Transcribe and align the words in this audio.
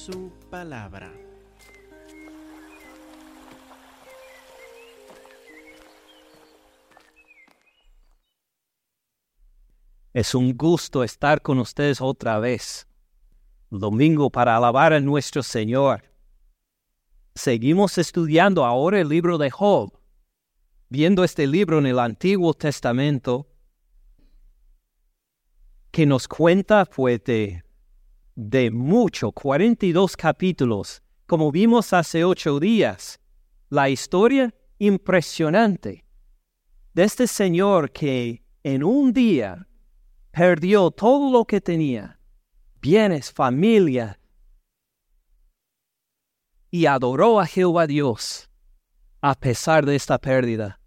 su 0.00 0.32
palabra. 0.48 1.12
Es 10.14 10.34
un 10.34 10.56
gusto 10.56 11.04
estar 11.04 11.42
con 11.42 11.58
ustedes 11.58 12.00
otra 12.00 12.38
vez. 12.38 12.88
Domingo 13.68 14.30
para 14.30 14.56
alabar 14.56 14.94
a 14.94 15.00
nuestro 15.00 15.42
Señor. 15.42 16.02
Seguimos 17.34 17.98
estudiando 17.98 18.64
ahora 18.64 19.00
el 19.00 19.08
libro 19.08 19.36
de 19.36 19.50
Job. 19.50 19.92
Viendo 20.88 21.24
este 21.24 21.46
libro 21.46 21.78
en 21.78 21.86
el 21.86 21.98
Antiguo 21.98 22.54
Testamento, 22.54 23.46
que 25.90 26.06
nos 26.06 26.26
cuenta 26.26 26.86
pues 26.86 27.22
de, 27.22 27.62
de 28.42 28.70
mucho, 28.70 29.32
42 29.32 30.16
capítulos, 30.16 31.02
como 31.26 31.52
vimos 31.52 31.92
hace 31.92 32.24
ocho 32.24 32.58
días. 32.58 33.20
La 33.68 33.90
historia 33.90 34.54
impresionante 34.78 36.06
de 36.94 37.04
este 37.04 37.26
Señor 37.26 37.92
que 37.92 38.42
en 38.62 38.82
un 38.82 39.12
día 39.12 39.68
perdió 40.30 40.90
todo 40.90 41.30
lo 41.30 41.44
que 41.44 41.60
tenía, 41.60 42.18
bienes, 42.80 43.30
familia, 43.30 44.18
y 46.70 46.86
adoró 46.86 47.40
a 47.40 47.46
Jehová 47.46 47.86
Dios 47.86 48.48
a 49.20 49.34
pesar 49.34 49.84
de 49.84 49.96
esta 49.96 50.18
pérdida. 50.18 50.80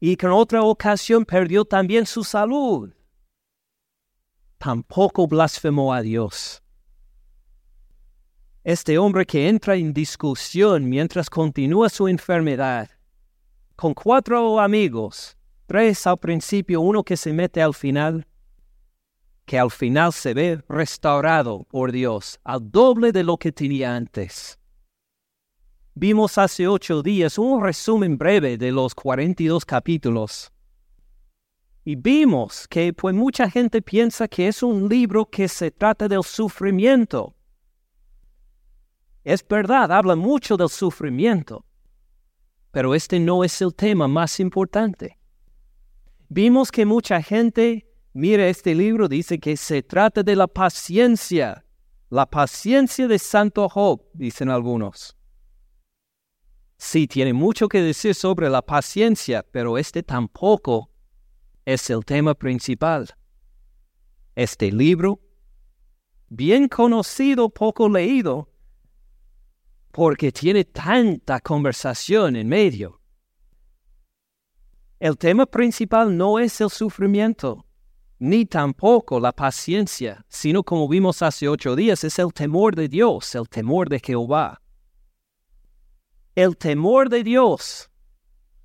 Y 0.00 0.16
que 0.16 0.26
en 0.26 0.32
otra 0.32 0.62
ocasión 0.62 1.24
perdió 1.24 1.64
también 1.64 2.06
su 2.06 2.24
salud. 2.24 2.92
Tampoco 4.60 5.26
blasfemó 5.26 5.94
a 5.94 6.02
Dios. 6.02 6.62
Este 8.62 8.98
hombre 8.98 9.24
que 9.24 9.48
entra 9.48 9.74
en 9.74 9.94
discusión 9.94 10.86
mientras 10.86 11.30
continúa 11.30 11.88
su 11.88 12.08
enfermedad, 12.08 12.90
con 13.74 13.94
cuatro 13.94 14.60
amigos, 14.60 15.38
tres 15.64 16.06
al 16.06 16.18
principio, 16.18 16.82
uno 16.82 17.02
que 17.02 17.16
se 17.16 17.32
mete 17.32 17.62
al 17.62 17.72
final, 17.72 18.26
que 19.46 19.58
al 19.58 19.70
final 19.70 20.12
se 20.12 20.34
ve 20.34 20.62
restaurado 20.68 21.64
por 21.64 21.90
Dios 21.90 22.38
al 22.44 22.70
doble 22.70 23.12
de 23.12 23.24
lo 23.24 23.38
que 23.38 23.52
tenía 23.52 23.96
antes. 23.96 24.58
Vimos 25.94 26.36
hace 26.36 26.68
ocho 26.68 27.02
días 27.02 27.38
un 27.38 27.62
resumen 27.62 28.18
breve 28.18 28.58
de 28.58 28.72
los 28.72 28.94
42 28.94 29.64
capítulos. 29.64 30.52
Y 31.90 31.96
vimos 31.96 32.68
que 32.68 32.92
pues 32.92 33.16
mucha 33.16 33.50
gente 33.50 33.82
piensa 33.82 34.28
que 34.28 34.46
es 34.46 34.62
un 34.62 34.88
libro 34.88 35.26
que 35.26 35.48
se 35.48 35.72
trata 35.72 36.06
del 36.06 36.22
sufrimiento. 36.22 37.34
Es 39.24 39.44
verdad, 39.44 39.90
habla 39.90 40.14
mucho 40.14 40.56
del 40.56 40.68
sufrimiento, 40.68 41.64
pero 42.70 42.94
este 42.94 43.18
no 43.18 43.42
es 43.42 43.60
el 43.60 43.74
tema 43.74 44.06
más 44.06 44.38
importante. 44.38 45.18
Vimos 46.28 46.70
que 46.70 46.86
mucha 46.86 47.20
gente 47.20 47.88
Mire 48.12 48.48
este 48.50 48.72
libro, 48.72 49.08
dice 49.08 49.40
que 49.40 49.56
se 49.56 49.82
trata 49.82 50.22
de 50.22 50.36
la 50.36 50.46
paciencia, 50.46 51.64
la 52.08 52.26
paciencia 52.26 53.08
de 53.08 53.18
Santo 53.18 53.68
Job, 53.68 54.00
dicen 54.14 54.48
algunos. 54.48 55.16
Sí, 56.76 57.08
tiene 57.08 57.32
mucho 57.32 57.68
que 57.68 57.82
decir 57.82 58.14
sobre 58.14 58.48
la 58.48 58.62
paciencia, 58.62 59.44
pero 59.52 59.76
este 59.76 60.04
tampoco 60.04 60.89
es 61.64 61.90
el 61.90 62.04
tema 62.04 62.34
principal. 62.34 63.08
Este 64.34 64.70
libro, 64.70 65.20
bien 66.28 66.68
conocido, 66.68 67.50
poco 67.50 67.88
leído, 67.88 68.48
porque 69.90 70.30
tiene 70.32 70.64
tanta 70.64 71.40
conversación 71.40 72.36
en 72.36 72.48
medio. 72.48 73.00
El 74.98 75.16
tema 75.16 75.46
principal 75.46 76.16
no 76.16 76.38
es 76.38 76.60
el 76.60 76.70
sufrimiento, 76.70 77.66
ni 78.18 78.44
tampoco 78.44 79.18
la 79.18 79.32
paciencia, 79.32 80.24
sino 80.28 80.62
como 80.62 80.86
vimos 80.88 81.22
hace 81.22 81.48
ocho 81.48 81.74
días, 81.74 82.04
es 82.04 82.18
el 82.18 82.32
temor 82.32 82.76
de 82.76 82.88
Dios, 82.88 83.34
el 83.34 83.48
temor 83.48 83.88
de 83.88 83.98
Jehová. 83.98 84.60
El 86.34 86.56
temor 86.56 87.08
de 87.08 87.24
Dios 87.24 87.90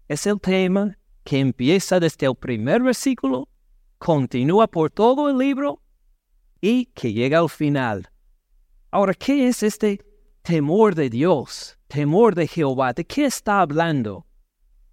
es 0.07 0.27
el 0.27 0.39
tema 0.39 0.97
que 1.25 1.39
empieza 1.39 1.99
desde 1.99 2.27
el 2.27 2.35
primer 2.35 2.83
versículo, 2.83 3.49
continúa 3.97 4.67
por 4.67 4.91
todo 4.91 5.27
el 5.27 5.39
libro 5.39 5.81
y 6.61 6.85
que 6.85 7.11
llega 7.11 7.39
al 7.39 7.49
final. 7.49 8.09
Ahora, 8.91 9.13
¿qué 9.15 9.47
es 9.47 9.63
este 9.63 10.05
temor 10.43 10.93
de 10.93 11.09
Dios, 11.09 11.77
temor 11.87 12.35
de 12.35 12.47
Jehová? 12.47 12.93
¿De 12.93 13.03
qué 13.03 13.25
está 13.25 13.59
hablando? 13.61 14.27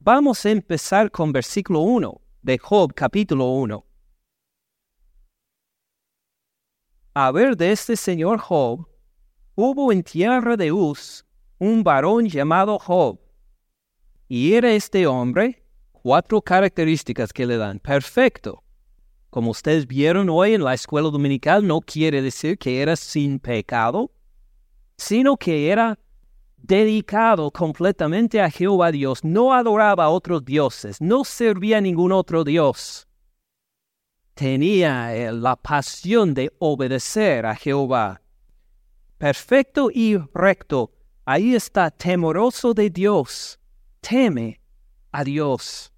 Vamos 0.00 0.44
a 0.46 0.50
empezar 0.50 1.10
con 1.10 1.32
versículo 1.32 1.80
1 1.80 2.20
de 2.40 2.58
Job 2.58 2.94
capítulo 2.94 3.50
1. 3.50 3.86
A 7.14 7.30
ver 7.30 7.58
de 7.58 7.72
este 7.72 7.94
señor 7.94 8.38
Job, 8.38 8.88
hubo 9.54 9.92
en 9.92 10.02
tierra 10.02 10.56
de 10.56 10.72
Uz 10.72 11.26
un 11.58 11.84
varón 11.84 12.26
llamado 12.26 12.78
Job. 12.78 13.20
Y 14.28 14.54
era 14.54 14.72
este 14.72 15.06
hombre 15.06 15.61
cuatro 16.02 16.40
características 16.42 17.32
que 17.32 17.46
le 17.46 17.56
dan. 17.56 17.78
Perfecto. 17.78 18.62
Como 19.30 19.50
ustedes 19.50 19.86
vieron 19.86 20.28
hoy 20.28 20.54
en 20.54 20.64
la 20.64 20.74
escuela 20.74 21.08
dominical, 21.08 21.66
no 21.66 21.80
quiere 21.80 22.20
decir 22.20 22.58
que 22.58 22.82
era 22.82 22.96
sin 22.96 23.38
pecado, 23.38 24.10
sino 24.98 25.36
que 25.36 25.70
era 25.70 25.98
dedicado 26.58 27.50
completamente 27.50 28.40
a 28.40 28.50
Jehová 28.50 28.92
Dios, 28.92 29.24
no 29.24 29.54
adoraba 29.54 30.04
a 30.04 30.10
otros 30.10 30.44
dioses, 30.44 31.00
no 31.00 31.24
servía 31.24 31.78
a 31.78 31.80
ningún 31.80 32.12
otro 32.12 32.44
Dios 32.44 33.08
tenía 34.34 35.14
eh, 35.14 35.32
la 35.32 35.56
pasión 35.56 36.34
de 36.34 36.52
obedecer 36.58 37.46
a 37.46 37.54
Jehová. 37.54 38.20
Perfecto 39.18 39.90
y 39.92 40.16
recto, 40.34 40.92
ahí 41.24 41.54
está, 41.54 41.90
temeroso 41.90 42.74
de 42.74 42.90
Dios, 42.90 43.60
teme 44.00 44.60
a 45.12 45.22
Dios. 45.22 45.91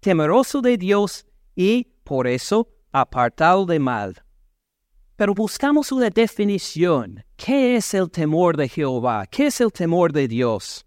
Temeroso 0.00 0.60
de 0.60 0.76
Dios 0.76 1.26
y, 1.54 1.84
por 2.04 2.26
eso, 2.26 2.68
apartado 2.92 3.66
de 3.66 3.78
mal. 3.78 4.22
Pero 5.16 5.34
buscamos 5.34 5.90
una 5.90 6.10
definición. 6.10 7.24
¿Qué 7.36 7.76
es 7.76 7.94
el 7.94 8.10
temor 8.10 8.56
de 8.56 8.68
Jehová? 8.68 9.26
¿Qué 9.26 9.46
es 9.46 9.60
el 9.60 9.72
temor 9.72 10.12
de 10.12 10.28
Dios? 10.28 10.86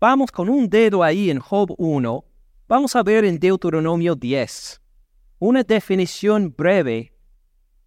Vamos 0.00 0.32
con 0.32 0.48
un 0.48 0.68
dedo 0.68 1.02
ahí 1.02 1.30
en 1.30 1.38
Job 1.38 1.74
1. 1.78 2.24
Vamos 2.66 2.96
a 2.96 3.02
ver 3.02 3.24
en 3.24 3.38
Deuteronomio 3.38 4.16
10 4.16 4.82
una 5.44 5.64
definición 5.64 6.54
breve 6.56 7.12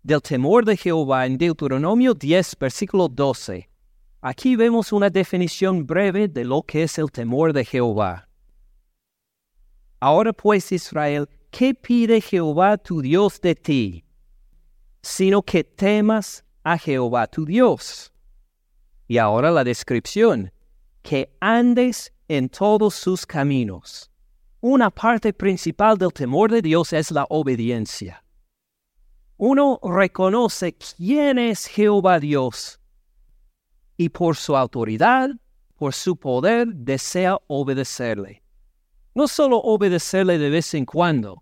del 0.03 0.21
temor 0.21 0.65
de 0.65 0.75
Jehová 0.75 1.25
en 1.25 1.37
Deuteronomio 1.37 2.13
10, 2.13 2.57
versículo 2.59 3.07
12. 3.07 3.69
Aquí 4.19 4.57
vemos 4.57 4.91
una 4.91 5.09
definición 5.09 5.87
breve 5.87 6.27
de 6.27 6.43
lo 6.43 6.63
que 6.63 6.83
es 6.83 6.97
el 6.97 7.09
temor 7.09 7.53
de 7.53 7.63
Jehová. 7.63 8.24
Ahora 10.05 10.33
pues 10.33 10.71
Israel, 10.71 11.27
¿qué 11.49 11.73
pide 11.73 12.21
Jehová 12.21 12.77
tu 12.77 13.01
Dios 13.01 13.41
de 13.41 13.55
ti? 13.55 14.05
Sino 15.01 15.41
que 15.41 15.63
temas 15.63 16.45
a 16.63 16.77
Jehová 16.77 17.25
tu 17.25 17.43
Dios. 17.43 18.13
Y 19.07 19.17
ahora 19.17 19.49
la 19.49 19.63
descripción, 19.63 20.51
que 21.01 21.35
andes 21.39 22.13
en 22.27 22.49
todos 22.49 22.93
sus 22.93 23.25
caminos 23.25 24.11
una 24.61 24.91
parte 24.91 25.33
principal 25.33 25.97
del 25.97 26.13
temor 26.13 26.51
de 26.51 26.61
Dios 26.61 26.93
es 26.93 27.09
la 27.09 27.25
obediencia. 27.27 28.23
Uno 29.37 29.79
reconoce 29.81 30.75
quién 30.75 31.39
es 31.39 31.65
Jehová 31.65 32.19
Dios 32.19 32.79
y 33.97 34.09
por 34.09 34.35
su 34.35 34.55
autoridad, 34.55 35.31
por 35.75 35.95
su 35.95 36.15
poder, 36.15 36.67
desea 36.75 37.39
obedecerle. 37.47 38.44
No 39.15 39.29
solo 39.29 39.57
obedecerle 39.59 40.37
de 40.37 40.49
vez 40.49 40.73
en 40.73 40.85
cuando, 40.85 41.41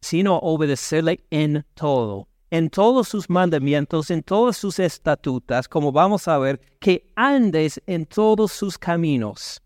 sino 0.00 0.36
obedecerle 0.38 1.24
en 1.30 1.64
todo, 1.74 2.28
en 2.50 2.68
todos 2.68 3.06
sus 3.06 3.30
mandamientos, 3.30 4.10
en 4.10 4.24
todas 4.24 4.56
sus 4.56 4.80
estatutas, 4.80 5.68
como 5.68 5.92
vamos 5.92 6.26
a 6.26 6.36
ver, 6.38 6.60
que 6.80 7.12
andes 7.14 7.80
en 7.86 8.06
todos 8.06 8.50
sus 8.50 8.76
caminos. 8.76 9.62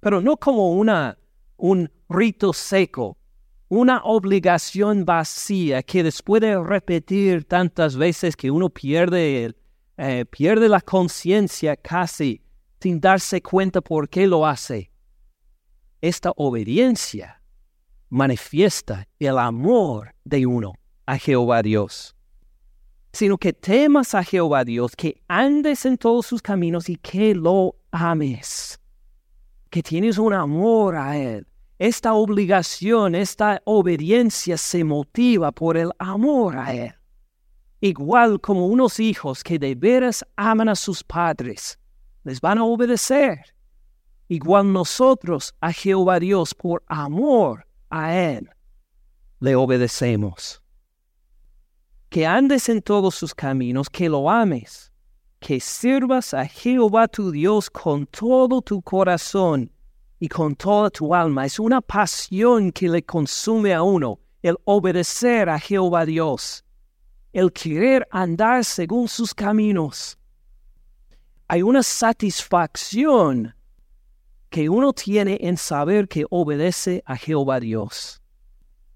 Pero 0.00 0.20
no 0.20 0.36
como 0.36 0.74
una 0.74 1.16
un 1.56 1.90
rito 2.10 2.52
seco, 2.52 3.16
una 3.68 4.02
obligación 4.04 5.06
vacía 5.06 5.82
que 5.82 6.02
después 6.02 6.42
de 6.42 6.62
repetir 6.62 7.44
tantas 7.44 7.96
veces 7.96 8.36
que 8.36 8.50
uno 8.50 8.68
pierde, 8.68 9.54
eh, 9.96 10.24
pierde 10.26 10.68
la 10.68 10.82
conciencia 10.82 11.74
casi 11.74 12.42
sin 12.80 13.00
darse 13.00 13.40
cuenta 13.40 13.80
por 13.80 14.10
qué 14.10 14.26
lo 14.26 14.46
hace. 14.46 14.90
Esta 16.04 16.34
obediencia 16.36 17.40
manifiesta 18.10 19.08
el 19.18 19.38
amor 19.38 20.14
de 20.22 20.44
uno 20.44 20.74
a 21.06 21.16
Jehová 21.16 21.62
Dios. 21.62 22.14
sino 23.10 23.38
que 23.38 23.54
temas 23.54 24.14
a 24.14 24.22
Jehová 24.22 24.66
Dios, 24.66 24.94
que 24.96 25.22
andes 25.28 25.86
en 25.86 25.96
todos 25.96 26.26
sus 26.26 26.42
caminos 26.42 26.90
y 26.90 26.96
que 26.96 27.34
lo 27.34 27.76
ames, 27.90 28.78
que 29.70 29.82
tienes 29.82 30.18
un 30.18 30.34
amor 30.34 30.94
a 30.94 31.16
Él. 31.16 31.46
Esta 31.78 32.12
obligación, 32.12 33.14
esta 33.14 33.62
obediencia 33.64 34.58
se 34.58 34.84
motiva 34.84 35.52
por 35.52 35.78
el 35.78 35.90
amor 35.98 36.58
a 36.58 36.74
Él. 36.74 36.94
Igual 37.80 38.42
como 38.42 38.66
unos 38.66 39.00
hijos 39.00 39.42
que 39.42 39.58
de 39.58 39.74
veras 39.74 40.22
aman 40.36 40.68
a 40.68 40.74
sus 40.74 41.02
padres, 41.02 41.78
les 42.24 42.42
van 42.42 42.58
a 42.58 42.64
obedecer. 42.64 43.53
Igual 44.28 44.72
nosotros 44.72 45.54
a 45.60 45.72
Jehová 45.72 46.18
Dios 46.18 46.54
por 46.54 46.82
amor 46.86 47.66
a 47.90 48.14
Él, 48.14 48.48
le 49.40 49.54
obedecemos. 49.54 50.62
Que 52.08 52.26
andes 52.26 52.68
en 52.68 52.80
todos 52.80 53.14
sus 53.14 53.34
caminos, 53.34 53.90
que 53.90 54.08
lo 54.08 54.30
ames, 54.30 54.92
que 55.40 55.60
sirvas 55.60 56.32
a 56.32 56.46
Jehová 56.46 57.06
tu 57.08 57.30
Dios 57.30 57.68
con 57.68 58.06
todo 58.06 58.62
tu 58.62 58.80
corazón 58.80 59.70
y 60.18 60.28
con 60.28 60.54
toda 60.54 60.88
tu 60.88 61.14
alma. 61.14 61.44
Es 61.44 61.58
una 61.58 61.82
pasión 61.82 62.72
que 62.72 62.88
le 62.88 63.02
consume 63.02 63.74
a 63.74 63.82
uno, 63.82 64.20
el 64.42 64.56
obedecer 64.64 65.50
a 65.50 65.58
Jehová 65.58 66.06
Dios, 66.06 66.64
el 67.32 67.52
querer 67.52 68.08
andar 68.10 68.64
según 68.64 69.06
sus 69.06 69.34
caminos. 69.34 70.16
Hay 71.48 71.62
una 71.62 71.82
satisfacción 71.82 73.54
que 74.54 74.68
uno 74.68 74.92
tiene 74.92 75.36
en 75.40 75.56
saber 75.56 76.06
que 76.06 76.26
obedece 76.30 77.02
a 77.06 77.16
Jehová 77.16 77.58
Dios. 77.58 78.22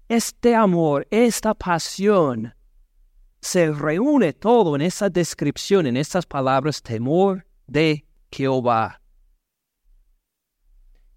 Este 0.07 0.55
amor, 0.55 1.05
esta 1.11 1.53
pasión, 1.53 2.53
se 3.41 3.69
reúne 3.69 4.31
todo 4.31 4.77
en 4.77 4.81
esa 4.81 5.09
descripción, 5.09 5.85
en 5.85 5.97
estas 5.97 6.25
palabras, 6.25 6.81
temor 6.81 7.45
de 7.67 8.05
Jehová. 8.31 9.01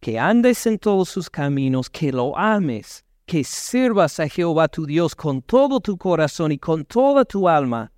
Que 0.00 0.18
andes 0.18 0.66
en 0.66 0.76
todos 0.76 1.08
sus 1.08 1.30
caminos, 1.30 1.88
que 1.88 2.10
lo 2.10 2.36
ames, 2.36 3.04
que 3.24 3.44
sirvas 3.44 4.18
a 4.18 4.26
Jehová 4.26 4.66
tu 4.66 4.86
Dios 4.86 5.14
con 5.14 5.40
todo 5.40 5.78
tu 5.78 5.96
corazón 5.96 6.50
y 6.50 6.58
con 6.58 6.84
toda 6.84 7.24
tu 7.24 7.48
alma. 7.48 7.92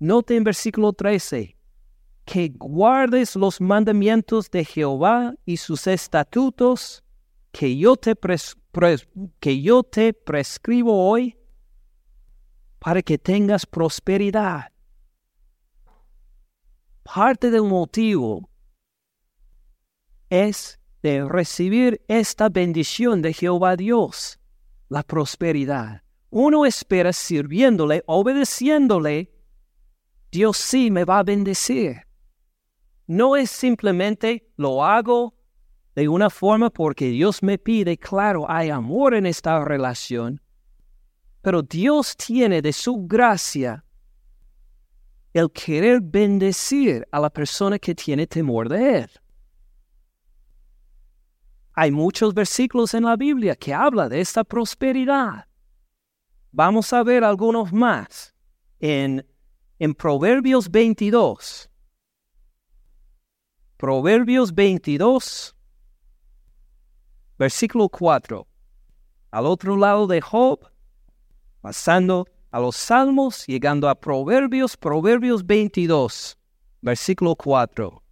Note 0.00 0.34
en 0.34 0.42
versículo 0.42 0.92
13, 0.92 1.56
que 2.30 2.52
guardes 2.56 3.34
los 3.34 3.60
mandamientos 3.60 4.52
de 4.52 4.64
Jehová 4.64 5.34
y 5.44 5.56
sus 5.56 5.88
estatutos 5.88 7.02
que 7.50 7.76
yo 7.76 7.96
te, 7.96 8.14
que 9.40 9.60
yo 9.60 9.82
te 9.82 10.12
prescribo 10.12 11.10
hoy 11.10 11.36
para 12.78 13.02
que 13.02 13.18
tengas 13.18 13.66
prosperidad. 13.66 14.70
Parte 17.02 17.50
del 17.50 17.64
motivo 17.64 18.48
es 20.28 20.78
de 21.02 21.24
recibir 21.24 22.00
esta 22.06 22.48
bendición 22.48 23.22
de 23.22 23.32
Jehová 23.32 23.74
Dios, 23.74 24.38
la 24.88 25.02
prosperidad. 25.02 26.04
Uno 26.30 26.64
espera 26.64 27.12
sirviéndole, 27.12 28.04
obedeciéndole, 28.06 29.34
Dios 30.30 30.58
sí 30.58 30.92
me 30.92 31.04
va 31.04 31.18
a 31.18 31.24
bendecir 31.24 32.08
no 33.10 33.34
es 33.34 33.50
simplemente 33.50 34.46
lo 34.56 34.84
hago 34.84 35.34
de 35.96 36.08
una 36.08 36.30
forma 36.30 36.70
porque 36.70 37.06
Dios 37.06 37.42
me 37.42 37.58
pide, 37.58 37.98
claro, 37.98 38.48
hay 38.48 38.70
amor 38.70 39.14
en 39.14 39.26
esta 39.26 39.64
relación, 39.64 40.40
pero 41.42 41.60
Dios 41.60 42.16
tiene 42.16 42.62
de 42.62 42.72
su 42.72 43.08
gracia 43.08 43.84
el 45.32 45.50
querer 45.50 46.00
bendecir 46.00 47.04
a 47.10 47.18
la 47.18 47.30
persona 47.30 47.80
que 47.80 47.96
tiene 47.96 48.28
temor 48.28 48.68
de 48.68 48.98
Él. 49.00 49.10
Hay 51.72 51.90
muchos 51.90 52.32
versículos 52.32 52.94
en 52.94 53.02
la 53.02 53.16
Biblia 53.16 53.56
que 53.56 53.74
habla 53.74 54.08
de 54.08 54.20
esta 54.20 54.44
prosperidad. 54.44 55.48
Vamos 56.52 56.92
a 56.92 57.02
ver 57.02 57.24
algunos 57.24 57.72
más 57.72 58.36
en, 58.78 59.26
en 59.80 59.94
Proverbios 59.94 60.70
22. 60.70 61.69
Proverbios 63.80 64.54
22, 64.54 65.56
versículo 67.38 67.88
4. 67.88 68.46
Al 69.30 69.46
otro 69.46 69.74
lado 69.74 70.06
de 70.06 70.20
Job, 70.20 70.70
pasando 71.62 72.26
a 72.50 72.60
los 72.60 72.76
Salmos, 72.76 73.46
llegando 73.46 73.88
a 73.88 73.94
Proverbios, 73.94 74.76
Proverbios 74.76 75.46
22, 75.46 76.36
versículo 76.82 77.34
4. 77.34 78.02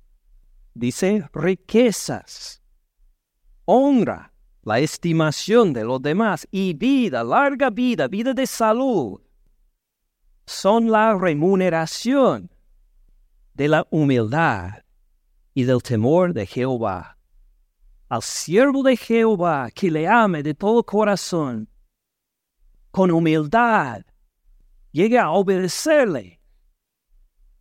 Dice, 0.72 1.28
riquezas, 1.34 2.62
honra, 3.66 4.32
la 4.62 4.78
estimación 4.78 5.74
de 5.74 5.84
los 5.84 6.00
demás 6.00 6.48
y 6.50 6.72
vida, 6.72 7.22
larga 7.22 7.68
vida, 7.68 8.08
vida 8.08 8.32
de 8.32 8.46
salud, 8.46 9.20
son 10.46 10.90
la 10.90 11.14
remuneración 11.14 12.50
de 13.52 13.68
la 13.68 13.86
humildad 13.90 14.87
y 15.58 15.64
del 15.64 15.82
temor 15.82 16.32
de 16.32 16.46
Jehová. 16.46 17.18
Al 18.08 18.22
siervo 18.22 18.84
de 18.84 18.96
Jehová 18.96 19.72
que 19.74 19.90
le 19.90 20.06
ame 20.06 20.44
de 20.44 20.54
todo 20.54 20.84
corazón, 20.84 21.68
con 22.92 23.10
humildad, 23.10 24.02
llegue 24.92 25.18
a 25.18 25.32
obedecerle. 25.32 26.40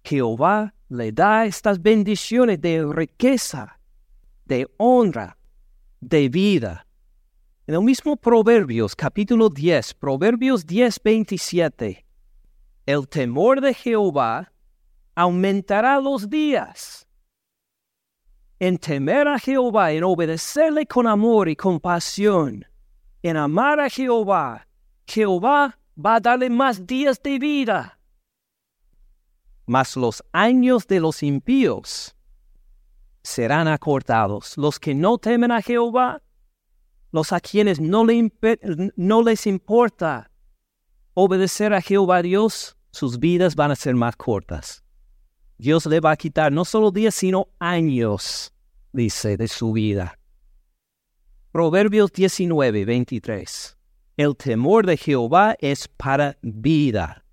Jehová 0.03 0.75
le 0.89 1.11
da 1.11 1.47
estas 1.47 1.81
bendiciones 1.81 2.61
de 2.61 2.85
riqueza, 2.85 3.79
de 4.45 4.67
honra, 4.77 5.35
de 5.99 6.29
vida. 6.29 6.85
En 7.65 7.73
el 7.73 7.81
mismo 7.81 8.15
Proverbios 8.15 8.95
capítulo 8.95 9.49
10, 9.49 9.95
Proverbios 9.95 10.67
10, 10.67 11.01
27, 11.03 12.05
el 12.85 13.07
temor 13.07 13.59
de 13.59 13.73
Jehová 13.73 14.53
aumentará 15.15 15.99
los 15.99 16.29
días 16.29 17.06
en 18.59 18.77
temer 18.77 19.27
a 19.27 19.39
Jehová, 19.39 19.91
en 19.91 20.03
obedecerle 20.03 20.85
con 20.85 21.07
amor 21.07 21.47
y 21.49 21.55
compasión, 21.55 22.65
en 23.21 23.37
amar 23.37 23.79
a 23.79 23.89
Jehová, 23.89 24.67
Jehová 25.05 25.77
va 25.97 26.15
a 26.15 26.19
darle 26.19 26.49
más 26.49 26.85
días 26.85 27.21
de 27.21 27.39
vida. 27.39 27.99
Mas 29.65 29.95
los 29.95 30.23
años 30.31 30.87
de 30.87 30.99
los 30.99 31.23
impíos 31.23 32.15
serán 33.23 33.67
acortados. 33.67 34.57
Los 34.57 34.79
que 34.79 34.95
no 34.95 35.17
temen 35.17 35.51
a 35.51 35.61
Jehová, 35.61 36.21
los 37.11 37.33
a 37.33 37.39
quienes 37.39 37.79
no, 37.79 38.05
no 38.95 39.23
les 39.23 39.47
importa 39.47 40.31
obedecer 41.13 41.73
a 41.73 41.81
Jehová 41.81 42.21
Dios, 42.21 42.77
sus 42.91 43.19
vidas 43.19 43.55
van 43.55 43.71
a 43.71 43.75
ser 43.75 43.95
más 43.95 44.15
cortas. 44.15 44.83
Dios 45.57 45.85
le 45.87 45.99
va 45.99 46.11
a 46.11 46.17
quitar 46.17 46.51
no 46.51 46.65
solo 46.65 46.91
días, 46.91 47.15
sino 47.15 47.49
años, 47.59 48.53
dice, 48.93 49.37
de 49.37 49.47
su 49.47 49.71
vida. 49.71 50.19
Proverbios 51.51 52.11
19, 52.11 52.85
23. 52.85 53.77
El 54.17 54.35
temor 54.35 54.85
de 54.85 54.97
Jehová 54.97 55.55
es 55.59 55.87
para 55.87 56.37
vida, 56.41 57.23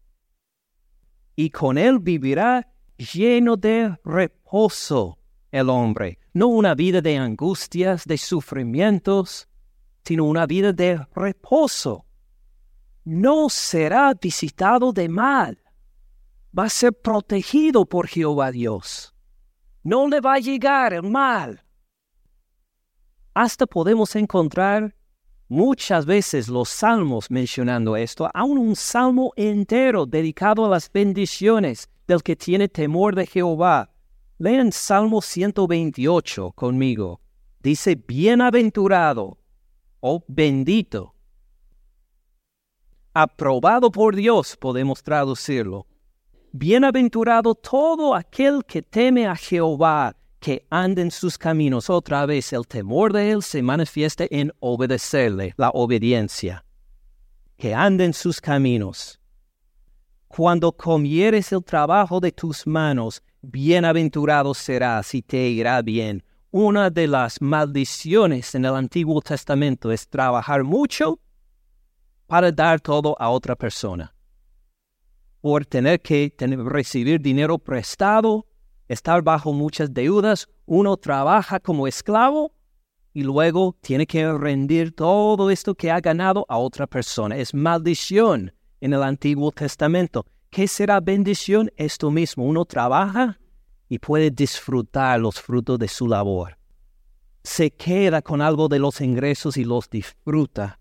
y 1.36 1.50
con 1.50 1.76
él 1.78 1.98
vivirá 1.98 2.66
lleno 2.96 3.56
de 3.56 3.96
reposo 4.04 5.18
el 5.50 5.68
hombre, 5.68 6.18
no 6.32 6.48
una 6.48 6.74
vida 6.74 7.00
de 7.00 7.16
angustias, 7.16 8.04
de 8.06 8.18
sufrimientos, 8.18 9.48
sino 10.04 10.24
una 10.24 10.46
vida 10.46 10.72
de 10.72 11.06
reposo. 11.14 12.06
No 13.04 13.48
será 13.48 14.14
visitado 14.14 14.92
de 14.92 15.08
mal 15.08 15.63
va 16.56 16.64
a 16.64 16.70
ser 16.70 16.92
protegido 16.92 17.84
por 17.84 18.06
Jehová 18.06 18.52
Dios. 18.52 19.12
No 19.82 20.08
le 20.08 20.20
va 20.20 20.34
a 20.34 20.38
llegar 20.38 20.94
el 20.94 21.02
mal. 21.02 21.62
Hasta 23.34 23.66
podemos 23.66 24.14
encontrar 24.14 24.94
muchas 25.48 26.06
veces 26.06 26.48
los 26.48 26.68
salmos 26.68 27.30
mencionando 27.30 27.96
esto, 27.96 28.30
aún 28.32 28.58
un 28.58 28.76
salmo 28.76 29.32
entero 29.36 30.06
dedicado 30.06 30.64
a 30.64 30.68
las 30.68 30.90
bendiciones 30.90 31.88
del 32.06 32.22
que 32.22 32.36
tiene 32.36 32.68
temor 32.68 33.16
de 33.16 33.26
Jehová. 33.26 33.90
Lean 34.38 34.72
Salmo 34.72 35.20
128 35.20 36.52
conmigo. 36.52 37.20
Dice, 37.60 37.96
bienaventurado 37.96 39.38
o 40.00 40.16
oh 40.16 40.24
bendito. 40.28 41.14
Aprobado 43.12 43.90
por 43.90 44.14
Dios 44.14 44.56
podemos 44.56 45.02
traducirlo 45.02 45.86
Bienaventurado 46.56 47.56
todo 47.56 48.14
aquel 48.14 48.64
que 48.64 48.80
teme 48.80 49.26
a 49.26 49.34
Jehová, 49.34 50.14
que 50.38 50.64
ande 50.70 51.02
en 51.02 51.10
sus 51.10 51.36
caminos. 51.36 51.90
Otra 51.90 52.26
vez 52.26 52.52
el 52.52 52.64
temor 52.64 53.12
de 53.12 53.32
él 53.32 53.42
se 53.42 53.60
manifieste 53.60 54.28
en 54.30 54.52
obedecerle, 54.60 55.52
la 55.56 55.70
obediencia. 55.70 56.64
Que 57.56 57.74
ande 57.74 58.04
en 58.04 58.14
sus 58.14 58.40
caminos. 58.40 59.18
Cuando 60.28 60.70
comieres 60.70 61.50
el 61.50 61.64
trabajo 61.64 62.20
de 62.20 62.30
tus 62.30 62.68
manos, 62.68 63.20
bienaventurado 63.42 64.54
serás 64.54 65.12
y 65.12 65.22
te 65.22 65.48
irá 65.48 65.82
bien. 65.82 66.22
Una 66.52 66.88
de 66.88 67.08
las 67.08 67.42
maldiciones 67.42 68.54
en 68.54 68.64
el 68.64 68.76
Antiguo 68.76 69.20
Testamento 69.20 69.90
es 69.90 70.06
trabajar 70.06 70.62
mucho 70.62 71.18
para 72.28 72.52
dar 72.52 72.80
todo 72.80 73.16
a 73.18 73.28
otra 73.30 73.56
persona. 73.56 74.13
Por 75.44 75.66
tener 75.66 76.00
que 76.00 76.32
recibir 76.38 77.20
dinero 77.20 77.58
prestado, 77.58 78.46
estar 78.88 79.20
bajo 79.20 79.52
muchas 79.52 79.92
deudas, 79.92 80.48
uno 80.64 80.96
trabaja 80.96 81.60
como 81.60 81.86
esclavo 81.86 82.54
y 83.12 83.24
luego 83.24 83.76
tiene 83.82 84.06
que 84.06 84.32
rendir 84.32 84.94
todo 84.94 85.50
esto 85.50 85.74
que 85.74 85.90
ha 85.90 86.00
ganado 86.00 86.46
a 86.48 86.56
otra 86.56 86.86
persona. 86.86 87.36
Es 87.36 87.52
maldición 87.52 88.54
en 88.80 88.94
el 88.94 89.02
Antiguo 89.02 89.52
Testamento. 89.52 90.24
¿Qué 90.48 90.66
será 90.66 90.98
bendición? 91.00 91.70
Esto 91.76 92.10
mismo, 92.10 92.46
uno 92.46 92.64
trabaja 92.64 93.38
y 93.86 93.98
puede 93.98 94.30
disfrutar 94.30 95.20
los 95.20 95.38
frutos 95.38 95.78
de 95.78 95.88
su 95.88 96.08
labor. 96.08 96.56
Se 97.42 97.70
queda 97.70 98.22
con 98.22 98.40
algo 98.40 98.68
de 98.68 98.78
los 98.78 98.98
ingresos 99.02 99.58
y 99.58 99.64
los 99.64 99.90
disfruta. 99.90 100.80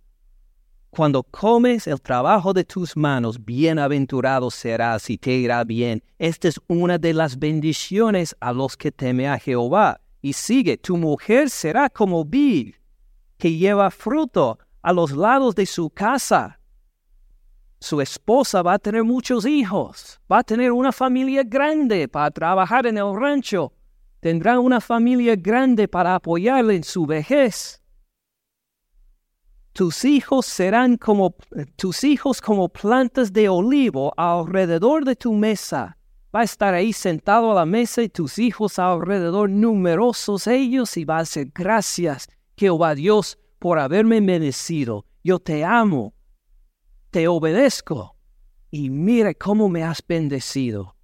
Cuando 0.95 1.23
comes 1.23 1.87
el 1.87 1.99
trabajo 1.99 2.53
de 2.53 2.63
tus 2.63 2.95
manos, 2.95 3.43
bienaventurado 3.43 4.51
serás 4.51 5.09
y 5.09 5.17
te 5.17 5.31
irá 5.31 5.63
bien. 5.63 6.03
Esta 6.19 6.47
es 6.47 6.59
una 6.67 6.97
de 6.97 7.13
las 7.13 7.39
bendiciones 7.39 8.35
a 8.39 8.53
los 8.53 8.77
que 8.77 8.91
teme 8.91 9.27
a 9.27 9.39
Jehová. 9.39 9.99
Y 10.21 10.33
sigue, 10.33 10.77
tu 10.77 10.95
mujer 10.95 11.49
será 11.49 11.89
como 11.89 12.23
vid, 12.23 12.75
que 13.37 13.57
lleva 13.57 13.89
fruto 13.89 14.59
a 14.81 14.93
los 14.93 15.11
lados 15.11 15.55
de 15.55 15.65
su 15.65 15.89
casa 15.89 16.59
su 17.83 17.99
esposa 17.99 18.61
va 18.61 18.75
a 18.75 18.79
tener 18.79 19.03
muchos 19.03 19.45
hijos, 19.45 20.21
va 20.31 20.39
a 20.39 20.43
tener 20.43 20.71
una 20.71 20.93
familia 20.93 21.43
grande 21.43 22.07
para 22.07 22.31
trabajar 22.31 22.87
en 22.87 22.97
el 22.97 23.13
rancho, 23.13 23.73
tendrá 24.21 24.57
una 24.57 24.79
familia 24.79 25.35
grande 25.35 25.89
para 25.89 26.15
apoyarle 26.15 26.77
en 26.77 26.83
su 26.85 27.05
vejez. 27.05 27.82
Tus 29.73 30.05
hijos 30.05 30.45
serán 30.45 30.97
como 30.97 31.35
tus 31.75 32.03
hijos 32.03 32.39
como 32.39 32.69
plantas 32.69 33.33
de 33.33 33.49
olivo 33.49 34.13
alrededor 34.15 35.03
de 35.03 35.15
tu 35.15 35.33
mesa. 35.33 35.97
Va 36.33 36.41
a 36.41 36.43
estar 36.43 36.75
ahí 36.75 36.93
sentado 36.93 37.51
a 37.51 37.55
la 37.55 37.65
mesa 37.65 38.03
y 38.03 38.09
tus 38.09 38.37
hijos 38.37 38.77
alrededor, 38.77 39.49
numerosos 39.49 40.45
ellos, 40.45 40.95
y 40.95 41.05
va 41.05 41.17
a 41.17 41.19
decir 41.21 41.51
gracias, 41.53 42.27
Jehová 42.55 42.93
Dios, 42.93 43.39
por 43.57 43.79
haberme 43.79 44.21
merecido. 44.21 45.05
Yo 45.23 45.39
te 45.39 45.65
amo, 45.65 46.13
te 47.09 47.27
obedezco 47.27 48.15
y 48.69 48.91
mire 48.91 49.33
cómo 49.33 49.69
me 49.69 49.83
has 49.83 50.03
bendecido. 50.07 50.95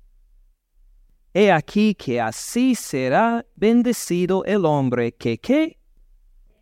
He 1.33 1.51
aquí 1.51 1.95
que 1.95 2.21
así 2.21 2.75
será 2.75 3.45
bendecido 3.55 4.45
el 4.45 4.65
hombre 4.65 5.11
que 5.11 5.39
que 5.39 5.78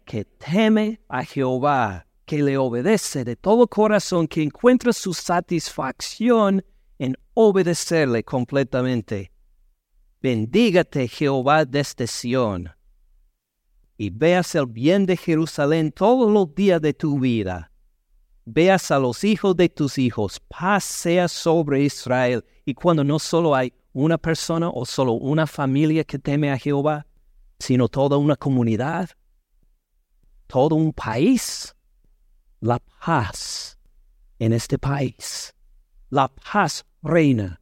que 0.08 0.26
teme 0.26 1.00
a 1.08 1.24
Jehová, 1.24 2.08
que 2.26 2.42
le 2.42 2.58
obedece 2.58 3.24
de 3.24 3.36
todo 3.36 3.68
corazón, 3.68 4.28
que 4.28 4.42
encuentra 4.42 4.94
su 4.94 5.14
satisfacción 5.14 6.64
en 6.98 7.16
obedecerle 7.36 8.24
completamente. 8.24 9.32
Bendígate 10.22 11.08
Jehová 11.08 11.66
desde 11.66 12.08
Sión, 12.08 12.72
y 13.98 14.10
veas 14.10 14.56
el 14.56 14.66
bien 14.66 15.06
de 15.06 15.18
Jerusalén 15.18 15.92
todos 15.92 16.32
los 16.32 16.56
días 16.56 16.82
de 16.82 16.94
tu 16.94 17.20
vida 17.20 17.72
veas 18.50 18.92
a 18.92 18.98
los 18.98 19.26
hijos 19.26 19.58
de 19.58 19.68
tus 19.68 19.98
hijos, 19.98 20.40
paz 20.40 20.86
sea 20.86 21.28
sobre 21.28 21.84
Israel. 21.84 22.46
Y 22.66 22.74
cuando 22.74 23.04
no 23.04 23.20
solo 23.20 23.54
hay 23.54 23.74
una 23.92 24.18
persona 24.18 24.70
o 24.70 24.86
solo 24.86 25.14
una 25.14 25.46
familia 25.46 26.06
que 26.06 26.18
teme 26.18 26.50
a 26.52 26.58
Jehová, 26.58 27.06
sino 27.60 27.90
toda 27.90 28.18
una 28.18 28.38
comunidad, 28.38 29.10
todo 30.48 30.76
un 30.76 30.94
país, 30.94 31.76
la 32.60 32.80
paz 33.06 33.78
en 34.40 34.54
este 34.54 34.78
país, 34.78 35.54
la 36.10 36.28
paz 36.28 36.86
reina 37.04 37.60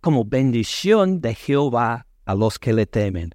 como 0.00 0.24
bendición 0.24 1.20
de 1.20 1.34
Jehová 1.34 2.06
a 2.24 2.34
los 2.34 2.58
que 2.58 2.72
le 2.72 2.86
temen. 2.86 3.34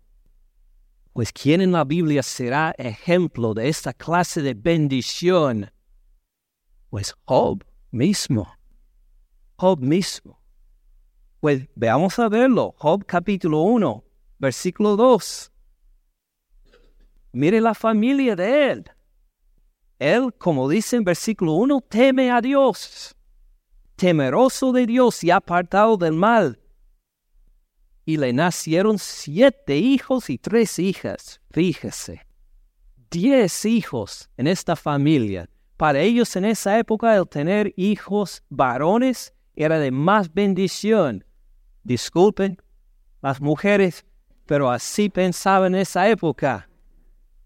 Pues 1.13 1.31
¿quién 1.31 1.61
en 1.61 1.71
la 1.71 1.83
Biblia 1.83 2.23
será 2.23 2.73
ejemplo 2.77 3.53
de 3.53 3.69
esta 3.69 3.93
clase 3.93 4.41
de 4.41 4.53
bendición 4.53 5.69
pues 6.93 7.15
Job 7.25 7.65
mismo. 7.89 8.47
Job 9.55 9.79
mismo. 9.79 10.39
Pues 11.39 11.67
veamos 11.73 12.19
a 12.19 12.29
verlo. 12.29 12.75
Job 12.77 13.03
capítulo 13.07 13.61
1, 13.61 14.03
versículo 14.37 14.95
2. 14.95 15.51
Mire 17.33 17.59
la 17.59 17.73
familia 17.73 18.35
de 18.35 18.71
él. 18.71 18.91
Él, 19.99 20.33
como 20.37 20.69
dice 20.69 20.95
en 20.95 21.03
versículo 21.03 21.53
1, 21.53 21.81
teme 21.81 22.31
a 22.31 22.39
Dios, 22.39 23.15
temeroso 23.95 24.71
de 24.71 24.85
Dios 24.85 25.23
y 25.23 25.31
apartado 25.31 25.97
del 25.97 26.13
mal. 26.13 26.59
Y 28.05 28.17
le 28.17 28.31
nacieron 28.31 28.97
siete 28.97 29.77
hijos 29.77 30.29
y 30.29 30.37
tres 30.37 30.79
hijas. 30.79 31.41
Fíjese, 31.51 32.25
diez 33.09 33.65
hijos 33.65 34.29
en 34.37 34.47
esta 34.47 34.75
familia 34.75 35.49
para 35.83 35.99
ellos 35.99 36.35
en 36.35 36.45
esa 36.45 36.79
época 36.79 37.15
el 37.15 37.27
tener 37.27 37.73
hijos 37.75 38.41
varones 38.49 39.33
era 39.53 39.79
de 39.79 39.91
más 39.91 40.33
bendición. 40.33 41.25
Disculpen 41.83 42.57
las 43.21 43.41
mujeres, 43.41 44.05
pero 44.45 44.71
así 44.71 45.09
pensaban 45.09 45.75
en 45.75 45.81
esa 45.81 46.07
época. 46.07 46.69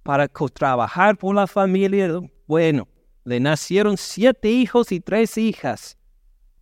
Para 0.08 0.28
trabajar 0.28 1.18
por 1.18 1.36
la 1.36 1.46
familia, 1.48 2.22
bueno, 2.48 2.88
le 3.26 3.40
nacieron 3.42 3.98
siete 3.98 4.50
hijos 4.50 4.92
y 4.92 5.02
tres 5.02 5.38
hijas. 5.38 5.98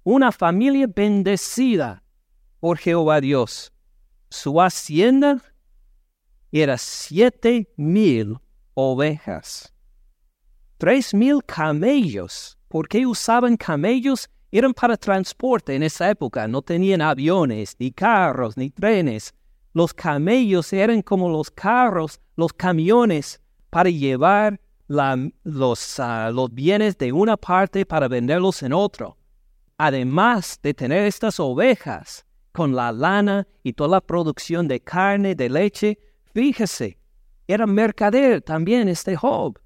Una 0.04 0.32
familia 0.32 0.88
bendecida 0.88 2.04
por 2.60 2.80
Jehová 2.80 3.22
Dios. 3.22 3.72
Su 4.30 4.60
hacienda 4.60 5.42
era 6.52 6.78
siete 6.78 7.70
mil 7.78 8.40
ovejas 8.74 9.76
tres 10.78 11.14
mil 11.14 11.44
camellos. 11.46 12.58
¿Por 12.68 12.88
qué 12.88 13.06
usaban 13.06 13.58
camellos? 13.58 14.30
Eran 14.52 14.74
para 14.74 14.98
transporte 14.98 15.76
en 15.76 15.84
esa 15.84 16.10
época. 16.10 16.48
No 16.48 16.62
tenían 16.62 17.02
aviones, 17.02 17.76
ni 17.80 17.92
carros, 17.92 18.58
ni 18.58 18.70
trenes. 18.70 19.34
Los 19.76 19.94
camellos 19.94 20.72
eran 20.72 21.02
como 21.02 21.28
los 21.28 21.52
carros, 21.52 22.22
los 22.38 22.54
camiones, 22.54 23.42
para 23.70 23.90
llevar 23.90 24.58
los, 24.88 26.00
ah, 26.00 26.32
los 26.34 26.54
bienes 26.54 26.98
de 26.98 27.12
una 27.12 27.36
parte 27.36 27.86
para 27.86 28.08
venderlos 28.08 28.64
en 28.64 28.72
otro. 28.72 29.18
Además 29.78 30.58
de 30.64 30.74
tener 30.74 31.06
estas 31.06 31.42
ovejas 31.42 32.26
con 32.54 32.74
la 32.74 32.94
lana 32.94 33.46
y 33.64 33.74
toda 33.74 33.90
la 33.90 34.00
producción 34.00 34.66
de 34.70 34.80
carne, 34.80 35.36
de 35.36 35.50
leche, 35.50 36.00
fíjese, 36.34 36.98
era 37.46 37.68
mercader 37.68 38.42
también 38.42 38.88
este 38.88 39.18
Job. 39.18 39.60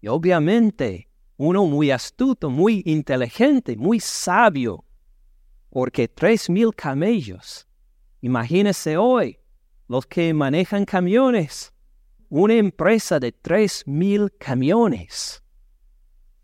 Y 0.00 0.08
obviamente, 0.08 1.10
uno 1.36 1.66
muy 1.66 1.90
astuto, 1.90 2.48
muy 2.48 2.82
inteligente, 2.86 3.76
muy 3.76 4.00
sabio, 4.00 4.82
porque 5.68 6.08
tres 6.08 6.48
mil 6.48 6.74
camellos. 6.74 7.66
Imagínese 8.20 8.96
hoy 8.96 9.38
los 9.88 10.06
que 10.06 10.32
manejan 10.34 10.84
camiones, 10.84 11.72
una 12.28 12.54
empresa 12.54 13.18
de 13.18 13.32
tres 13.32 13.82
mil 13.86 14.30
camiones. 14.38 15.42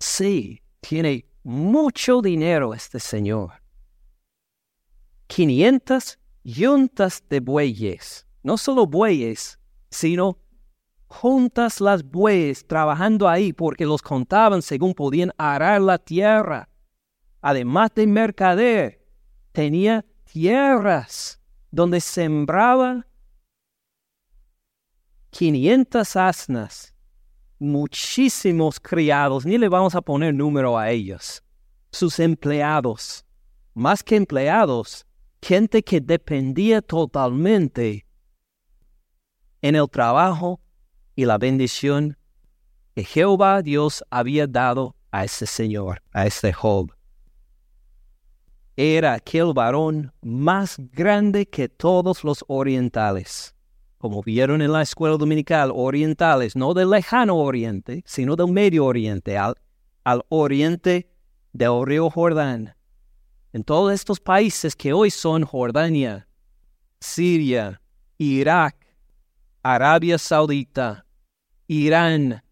Sí, 0.00 0.62
tiene 0.80 1.26
mucho 1.44 2.22
dinero 2.22 2.74
este 2.74 2.98
señor. 2.98 3.52
500 5.28 6.18
yuntas 6.44 7.22
de 7.28 7.40
bueyes, 7.40 8.26
no 8.42 8.56
solo 8.56 8.86
bueyes, 8.86 9.58
sino 9.90 10.38
juntas 11.08 11.80
las 11.80 12.02
bueyes 12.02 12.66
trabajando 12.66 13.28
ahí 13.28 13.52
porque 13.52 13.86
los 13.86 14.02
contaban 14.02 14.62
según 14.62 14.94
podían 14.94 15.32
arar 15.36 15.80
la 15.80 15.98
tierra. 15.98 16.68
Además 17.40 17.90
de 17.94 18.06
mercader, 18.06 19.06
tenía 19.52 20.04
tierras 20.24 21.35
donde 21.76 22.00
sembraba 22.00 23.06
500 25.28 26.16
asnas, 26.16 26.94
muchísimos 27.58 28.80
criados, 28.80 29.44
ni 29.44 29.58
le 29.58 29.68
vamos 29.68 29.94
a 29.94 30.00
poner 30.00 30.32
número 30.32 30.78
a 30.78 30.90
ellos, 30.90 31.44
sus 31.92 32.18
empleados, 32.18 33.26
más 33.74 34.02
que 34.02 34.16
empleados, 34.16 35.06
gente 35.42 35.82
que 35.82 36.00
dependía 36.00 36.80
totalmente 36.80 38.06
en 39.60 39.76
el 39.76 39.90
trabajo 39.90 40.62
y 41.14 41.26
la 41.26 41.36
bendición 41.36 42.16
que 42.94 43.04
Jehová 43.04 43.60
Dios 43.60 44.02
había 44.08 44.46
dado 44.46 44.96
a 45.10 45.24
ese 45.24 45.44
Señor, 45.44 46.02
a 46.10 46.24
ese 46.24 46.54
Job. 46.54 46.95
Era 48.76 49.14
aquel 49.14 49.52
varón 49.54 50.12
más 50.22 50.76
grande 50.92 51.46
que 51.46 51.68
todos 51.68 52.22
los 52.24 52.44
orientales. 52.46 53.54
Como 53.98 54.22
vieron 54.22 54.60
en 54.60 54.72
la 54.72 54.82
escuela 54.82 55.16
dominical, 55.16 55.72
orientales, 55.74 56.54
no 56.54 56.74
del 56.74 56.90
lejano 56.90 57.36
oriente, 57.36 58.02
sino 58.06 58.36
del 58.36 58.48
medio 58.48 58.84
oriente, 58.84 59.38
al, 59.38 59.54
al 60.04 60.22
oriente 60.28 61.10
del 61.52 61.84
río 61.84 62.10
Jordán. 62.10 62.76
En 63.54 63.64
todos 63.64 63.92
estos 63.94 64.20
países 64.20 64.76
que 64.76 64.92
hoy 64.92 65.10
son 65.10 65.44
Jordania, 65.44 66.28
Siria, 67.00 67.80
Irak, 68.18 68.76
Arabia 69.62 70.18
Saudita, 70.18 71.06
Irán, 71.66 72.42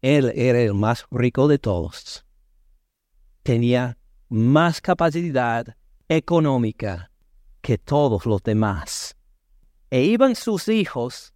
él 0.00 0.32
era 0.34 0.60
el 0.60 0.74
más 0.74 1.04
rico 1.10 1.46
de 1.48 1.58
todos. 1.58 2.24
Tenía 3.42 3.98
más 4.28 4.80
capacidad 4.80 5.76
económica 6.08 7.10
que 7.60 7.78
todos 7.78 8.26
los 8.26 8.42
demás. 8.42 9.16
E 9.90 10.02
iban 10.02 10.34
sus 10.34 10.68
hijos 10.68 11.32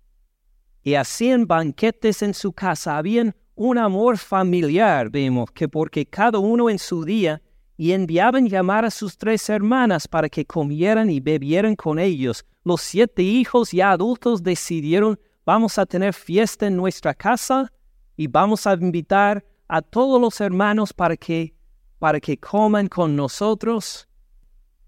y 0.83 0.95
hacían 0.95 1.47
banquetes 1.47 2.23
en 2.23 2.35
su 2.35 2.53
casa. 2.53 2.99
Habían 2.99 3.35
un 3.55 3.79
amor 3.79 4.19
familiar, 4.19 5.11
vemos, 5.11 5.51
que 5.53 5.69
porque 5.69 6.07
cada 6.07 6.39
uno 6.39 6.71
en 6.71 6.79
su 6.79 7.05
día 7.05 7.43
y 7.77 7.93
enviaban 7.93 8.49
llamar 8.49 8.85
a 8.85 8.91
sus 8.91 9.17
tres 9.17 9.49
hermanas 9.49 10.07
para 10.07 10.29
que 10.29 10.45
comieran 10.45 11.11
y 11.11 11.21
bebieran 11.21 11.77
con 11.77 11.99
ellos. 11.99 12.45
Los 12.65 12.83
siete 12.83 13.23
hijos 13.23 13.73
ya 13.73 13.93
adultos 13.93 14.43
decidieron, 14.43 15.19
vamos 15.47 15.79
a 15.79 15.87
tener 15.87 16.13
fiesta 16.13 16.67
en 16.67 16.77
nuestra 16.77 17.15
casa 17.15 17.73
y 18.17 18.27
vamos 18.27 18.67
a 18.67 18.75
invitar 18.75 19.45
a 19.67 19.81
todos 19.81 20.21
los 20.21 20.41
hermanos 20.41 20.93
para 20.93 21.17
que 21.17 21.55
para 22.01 22.19
que 22.19 22.37
coman 22.37 22.89
con 22.89 23.15
nosotros. 23.15 24.09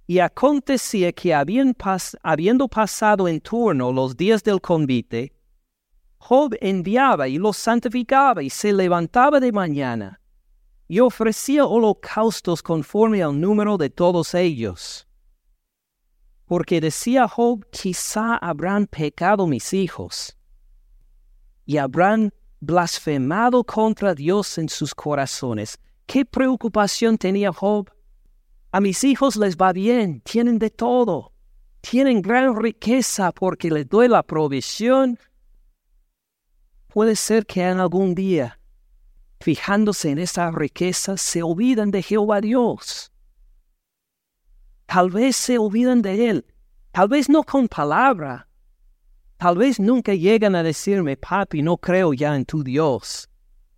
Y 0.09 0.19
acontecía 0.19 1.13
que 1.13 1.33
habiendo 1.33 2.69
pasado 2.69 3.29
en 3.29 3.41
turno 3.41 3.93
los 3.93 4.17
días 4.17 4.43
del 4.43 4.61
convite, 4.61 5.33
Job 6.19 6.57
enviaba 6.61 7.29
y 7.29 7.39
los 7.39 7.57
santificaba 7.57 8.43
y 8.43 8.51
se 8.51 8.73
levantaba 8.73 9.39
de 9.39 9.53
mañana 9.53 10.21
y 10.89 11.01
ofrecía 11.01 11.65
holocaustos 11.67 12.63
conforme 12.63 13.23
al 13.23 13.39
número 13.41 13.77
de 13.77 13.91
todos 13.91 14.35
ellos. 14.35 15.07
Porque 16.47 16.81
decía 16.81 17.29
Job, 17.29 17.65
quizá 17.71 18.37
habrán 18.37 18.87
pecado 18.87 19.47
mis 19.47 19.73
hijos 19.73 20.37
y 21.65 21.77
habrán 21.77 22.33
blasfemado 22.61 23.65
contra 23.65 24.15
Dios 24.15 24.59
en 24.59 24.69
sus 24.69 24.95
corazones 24.95 25.79
¿Qué 26.07 26.25
preocupación 26.25 27.19
tenía 27.19 27.53
Job? 27.53 27.91
A 28.71 28.81
mis 28.81 29.05
hijos 29.05 29.37
les 29.37 29.57
va 29.57 29.73
bien, 29.73 30.21
tienen 30.23 30.59
de 30.59 30.71
todo, 30.71 31.33
tienen 31.81 32.23
gran 32.23 32.57
riqueza 32.57 33.33
porque 33.33 33.71
les 33.71 33.89
doy 33.89 34.09
la 34.09 34.23
provisión. 34.23 35.19
Puede 36.89 37.17
ser 37.17 37.45
que 37.45 37.63
en 37.63 37.81
algún 37.81 38.15
día, 38.15 38.59
fijándose 39.41 40.11
en 40.11 40.19
esa 40.19 40.51
riqueza, 40.51 41.17
se 41.17 41.43
olvidan 41.43 41.91
de 41.91 42.03
Jehová 42.03 42.41
Dios. 42.41 43.13
Tal 44.87 45.11
vez 45.11 45.37
se 45.37 45.59
olvidan 45.59 46.03
de 46.03 46.29
Él, 46.29 46.47
tal 46.93 47.09
vez 47.09 47.29
no 47.29 47.43
con 47.43 47.67
palabra, 47.69 48.49
tal 49.39 49.57
vez 49.57 49.81
nunca 49.81 50.15
llegan 50.15 50.55
a 50.55 50.63
decirme, 50.63 51.17
papi, 51.17 51.63
no 51.63 51.77
creo 51.77 52.13
ya 52.13 52.37
en 52.37 52.45
tu 52.45 52.63
Dios. 52.63 53.32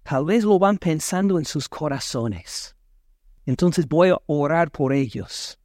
Tal 0.05 0.27
vez 0.27 0.45
lo 0.45 0.59
van 0.59 0.77
pensando 0.77 1.39
en 1.39 1.47
sus 1.47 1.67
corazones. 1.67 2.77
Entonces 3.47 3.89
voy 3.89 4.11
a 4.11 4.19
orar 4.27 4.71
por 4.71 4.93
ellos. 4.93 5.59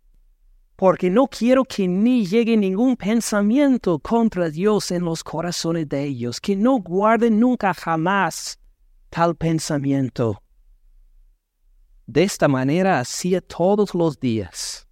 Porque 0.77 1.09
no 1.09 1.27
quiero 1.27 1.65
que 1.65 1.89
ni 1.89 2.25
llegue 2.25 2.55
ningún 2.55 2.95
pensamiento 2.95 3.99
contra 3.99 4.49
Dios 4.49 4.91
en 4.91 5.03
los 5.03 5.25
corazones 5.25 5.89
de 5.89 6.05
ellos, 6.05 6.39
que 6.39 6.55
no 6.55 6.77
guarden 6.77 7.37
nunca 7.37 7.73
jamás 7.73 8.57
tal 9.09 9.35
pensamiento. 9.35 10.41
De 12.07 12.23
esta 12.23 12.47
manera 12.47 12.99
hacía 12.99 13.41
todos 13.41 13.93
los 13.93 14.21
días, 14.21 14.87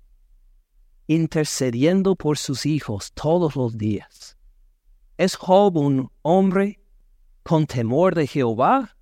intercediendo 1.08 2.18
por 2.18 2.38
sus 2.38 2.66
hijos 2.66 3.14
todos 3.14 3.56
los 3.56 3.78
días. 3.78 4.38
¿Es 5.18 5.36
Job 5.38 5.78
un 5.78 6.12
hombre 6.22 6.82
con 7.44 7.66
temor 7.66 8.14
de 8.14 8.28
Jehová? 8.28 8.97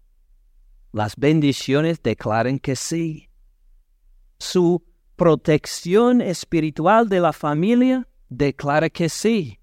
Las 0.95 1.17
bendiciones 1.17 2.01
declaran 2.01 2.57
que 2.57 2.77
sí. 2.77 3.29
Su 4.39 4.81
protección 5.17 6.21
espiritual 6.21 7.09
de 7.09 7.19
la 7.19 7.33
familia 7.33 8.07
declara 8.29 8.89
que 8.89 9.09
sí. 9.09 9.59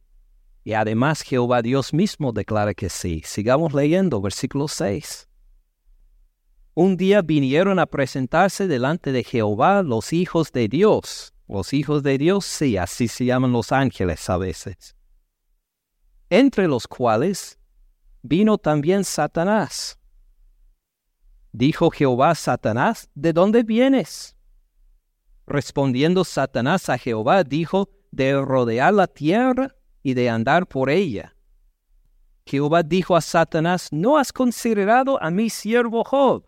Y 0.62 0.74
además 0.74 1.22
Jehová 1.22 1.62
Dios 1.62 1.94
mismo 1.94 2.32
declara 2.32 2.74
que 2.74 2.90
sí. 2.90 3.22
Sigamos 3.24 3.72
leyendo 3.72 4.20
versículo 4.20 4.68
6. 4.68 5.26
Un 6.74 6.98
día 6.98 7.22
vinieron 7.22 7.78
a 7.78 7.86
presentarse 7.86 8.68
delante 8.68 9.10
de 9.10 9.24
Jehová 9.24 9.82
los 9.82 10.12
hijos 10.12 10.52
de 10.52 10.68
Dios. 10.68 11.32
Los 11.48 11.72
hijos 11.72 12.02
de 12.02 12.18
Dios, 12.18 12.44
sí, 12.44 12.76
así 12.76 13.08
se 13.08 13.24
llaman 13.24 13.52
los 13.52 13.72
ángeles 13.72 14.28
a 14.28 14.36
veces. 14.36 14.94
Entre 16.28 16.68
los 16.68 16.86
cuales 16.86 17.58
vino 18.20 18.58
también 18.58 19.02
Satanás 19.02 19.98
Dijo 21.52 21.90
Jehová 21.90 22.34
Satanás, 22.34 23.10
¿de 23.14 23.34
dónde 23.34 23.62
vienes? 23.62 24.34
Respondiendo 25.46 26.24
Satanás 26.24 26.88
a 26.88 26.96
Jehová, 26.96 27.44
dijo, 27.44 27.90
de 28.10 28.40
rodear 28.40 28.94
la 28.94 29.06
tierra 29.06 29.74
y 30.02 30.14
de 30.14 30.30
andar 30.30 30.66
por 30.66 30.88
ella. 30.88 31.36
Jehová 32.46 32.82
dijo 32.82 33.14
a 33.16 33.20
Satanás, 33.20 33.88
¿no 33.92 34.16
has 34.16 34.32
considerado 34.32 35.22
a 35.22 35.30
mi 35.30 35.50
siervo 35.50 36.04
Job? 36.04 36.46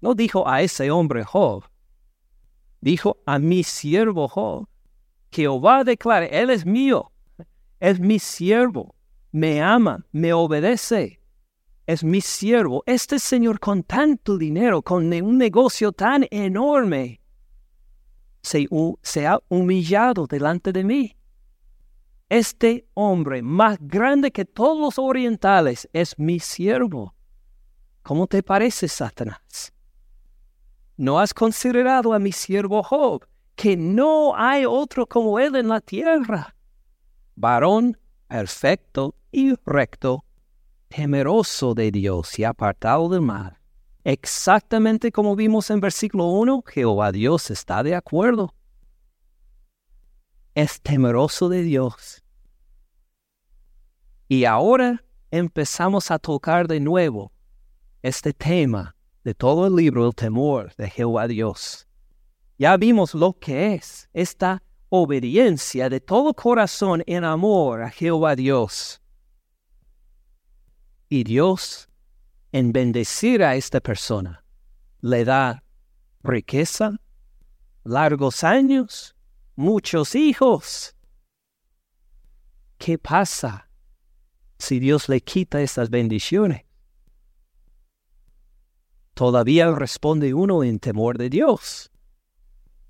No 0.00 0.14
dijo 0.14 0.48
a 0.48 0.62
ese 0.62 0.90
hombre 0.90 1.22
Job, 1.22 1.64
dijo 2.80 3.18
a 3.26 3.38
mi 3.38 3.62
siervo 3.62 4.26
Job. 4.26 4.68
Jehová 5.30 5.84
declara, 5.84 6.26
Él 6.26 6.50
es 6.50 6.64
mío, 6.64 7.12
es 7.78 8.00
mi 8.00 8.18
siervo, 8.18 8.94
me 9.30 9.62
ama, 9.62 10.04
me 10.12 10.32
obedece 10.32 11.21
es 11.86 12.04
mi 12.04 12.20
siervo, 12.20 12.82
este 12.86 13.18
señor 13.18 13.58
con 13.58 13.82
tanto 13.82 14.38
dinero, 14.38 14.82
con 14.82 15.12
un 15.12 15.38
negocio 15.38 15.92
tan 15.92 16.26
enorme, 16.30 17.20
se, 18.42 18.68
se, 19.02 19.26
ha 19.26 19.38
humillado 19.48 20.26
delante 20.26 20.72
de 20.72 20.84
mí. 20.84 21.16
Este 22.28 22.86
hombre 22.94 23.42
más 23.42 23.78
grande 23.80 24.30
que 24.30 24.44
todos 24.44 24.78
los 24.78 24.98
orientales 24.98 25.88
es 25.92 26.18
mi 26.18 26.40
siervo. 26.40 27.14
¿Cómo 28.02 28.26
te 28.26 28.42
parece, 28.42 28.88
Satanás? 28.88 29.72
¿No 30.96 31.20
has 31.20 31.34
considerado 31.34 32.12
a 32.14 32.18
mi 32.18 32.32
siervo 32.32 32.82
Job, 32.82 33.26
que 33.54 33.76
no 33.76 34.34
hay 34.34 34.64
otro 34.64 35.06
como 35.06 35.38
él 35.38 35.56
en 35.56 35.68
la 35.68 35.80
tierra? 35.80 36.54
Varón 37.34 37.98
perfecto 38.28 39.14
y 39.30 39.54
recto 39.64 40.24
temeroso 40.94 41.74
de 41.74 41.90
Dios 41.90 42.38
y 42.38 42.44
apartado 42.44 43.08
del 43.08 43.22
mal. 43.22 43.58
Exactamente 44.04 45.10
como 45.10 45.34
vimos 45.34 45.70
en 45.70 45.80
versículo 45.80 46.26
1, 46.26 46.64
Jehová 46.66 47.12
Dios 47.12 47.50
está 47.50 47.82
de 47.82 47.94
acuerdo. 47.94 48.54
Es 50.54 50.82
temeroso 50.82 51.48
de 51.48 51.62
Dios. 51.62 52.22
Y 54.28 54.44
ahora 54.44 55.02
empezamos 55.30 56.10
a 56.10 56.18
tocar 56.18 56.68
de 56.68 56.80
nuevo 56.80 57.32
este 58.02 58.34
tema 58.34 58.94
de 59.24 59.34
todo 59.34 59.66
el 59.66 59.76
libro, 59.76 60.06
el 60.06 60.14
temor 60.14 60.74
de 60.76 60.90
Jehová 60.90 61.26
Dios. 61.26 61.86
Ya 62.58 62.76
vimos 62.76 63.14
lo 63.14 63.32
que 63.32 63.74
es 63.74 64.10
esta 64.12 64.62
obediencia 64.90 65.88
de 65.88 66.00
todo 66.00 66.34
corazón 66.34 67.02
en 67.06 67.24
amor 67.24 67.82
a 67.82 67.90
Jehová 67.90 68.36
Dios. 68.36 69.01
Y 71.12 71.24
Dios, 71.24 71.90
en 72.52 72.72
bendecir 72.72 73.44
a 73.44 73.54
esta 73.54 73.80
persona, 73.80 74.42
le 75.02 75.26
da 75.26 75.62
riqueza, 76.22 76.98
largos 77.84 78.42
años, 78.42 79.14
muchos 79.54 80.14
hijos. 80.14 80.96
¿Qué 82.78 82.96
pasa 82.96 83.68
si 84.58 84.78
Dios 84.78 85.10
le 85.10 85.20
quita 85.20 85.60
estas 85.60 85.90
bendiciones? 85.90 86.62
Todavía 89.12 89.70
responde 89.70 90.32
uno 90.32 90.64
en 90.64 90.78
temor 90.78 91.18
de 91.18 91.28
Dios. 91.28 91.90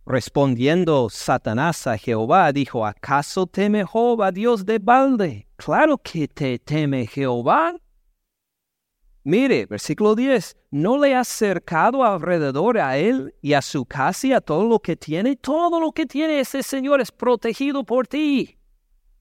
Respondiendo 0.06 1.10
Satanás 1.10 1.88
a 1.88 1.98
Jehová, 1.98 2.52
dijo, 2.52 2.86
¿acaso 2.86 3.48
teme 3.48 3.84
Jehová 3.84 4.30
Dios 4.30 4.64
de 4.64 4.78
balde? 4.78 5.48
Claro 5.56 5.98
que 5.98 6.28
te 6.28 6.60
teme 6.60 7.08
Jehová 7.08 7.82
Mire, 9.24 9.66
versículo 9.66 10.16
10, 10.16 10.56
¿no 10.72 10.98
le 10.98 11.14
has 11.14 11.28
cercado 11.28 12.02
alrededor 12.04 12.78
a 12.78 12.96
él 12.96 13.34
y 13.40 13.52
a 13.52 13.62
su 13.62 13.84
casa 13.86 14.26
y 14.26 14.32
a 14.32 14.40
todo 14.40 14.66
lo 14.66 14.80
que 14.80 14.96
tiene? 14.96 15.36
Todo 15.36 15.78
lo 15.78 15.92
que 15.92 16.06
tiene 16.06 16.40
ese 16.40 16.62
Señor 16.62 17.00
es 17.00 17.12
protegido 17.12 17.84
por 17.84 18.08
ti. 18.08 18.58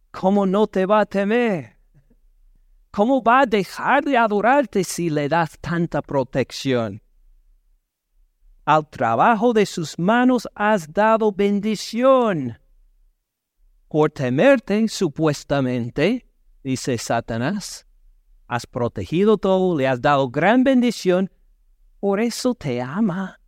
¿Cómo 0.09 0.47
no 0.47 0.65
te 0.65 0.87
va 0.87 1.01
a 1.01 1.05
temer? 1.05 1.77
¿Cómo 2.89 3.21
va 3.21 3.41
a 3.41 3.45
dejar 3.45 4.03
de 4.03 4.17
adorarte 4.17 4.83
si 4.83 5.09
le 5.09 5.29
das 5.29 5.57
tanta 5.61 6.01
protección? 6.01 7.01
Al 8.65 8.89
trabajo 8.89 9.53
de 9.53 9.65
sus 9.65 9.97
manos 9.99 10.47
has 10.55 10.91
dado 10.91 11.31
bendición. 11.31 12.59
Por 13.87 14.09
temerte, 14.09 14.87
supuestamente, 14.87 16.25
dice 16.63 16.97
Satanás, 16.97 17.85
has 18.51 18.65
protegido 18.67 19.37
todo, 19.37 19.77
le 19.77 19.87
has 19.87 20.01
dado 20.01 20.29
gran 20.29 20.63
bendición, 20.63 21.29
por 21.99 22.19
eso 22.19 22.53
te 22.53 22.81
ama, 22.81 23.39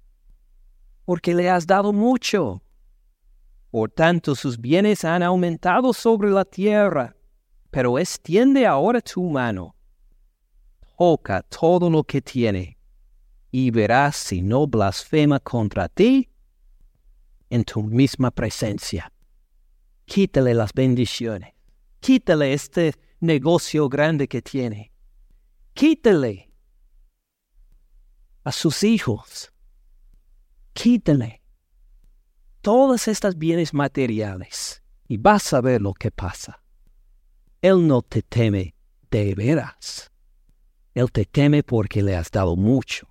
porque 1.06 1.34
le 1.34 1.50
has 1.50 1.68
dado 1.68 1.92
mucho. 1.92 2.62
Por 3.70 3.90
tanto, 3.92 4.36
sus 4.36 4.58
bienes 4.58 5.04
han 5.04 5.24
aumentado 5.24 5.94
sobre 5.94 6.30
la 6.30 6.46
tierra 6.46 7.16
pero 7.74 7.98
extiende 7.98 8.68
ahora 8.68 9.02
tu 9.02 9.24
mano, 9.24 9.76
toca 10.96 11.42
todo 11.42 11.90
lo 11.90 12.04
que 12.04 12.22
tiene, 12.22 12.78
y 13.50 13.72
verás 13.72 14.16
si 14.16 14.44
no 14.44 14.68
blasfema 14.68 15.40
contra 15.40 15.90
ti 15.90 16.30
en 17.50 17.64
tu 17.64 17.82
misma 17.82 18.30
presencia. 18.30 19.12
Quítale 20.06 20.54
las 20.54 20.72
bendiciones, 20.72 21.56
quítale 22.00 22.54
este 22.54 22.94
negocio 23.22 23.90
grande 23.90 24.28
que 24.28 24.44
tiene, 24.44 24.92
quítale 25.74 26.52
a 28.44 28.52
sus 28.52 28.84
hijos, 28.84 29.54
quítale 30.74 31.42
todas 32.62 33.08
estas 33.08 33.38
bienes 33.38 33.74
materiales 33.74 34.82
y 35.08 35.18
vas 35.18 35.54
a 35.54 35.62
ver 35.62 35.82
lo 35.82 35.94
que 35.94 36.12
pasa. 36.12 36.64
Él 37.62 37.88
no 37.88 38.02
te 38.02 38.22
teme 38.22 38.76
de 39.12 39.36
veras. 39.36 40.12
Él 40.94 41.12
te 41.12 41.26
teme 41.26 41.64
porque 41.64 42.02
le 42.02 42.16
has 42.16 42.30
dado 42.30 42.56
mucho. 42.56 43.08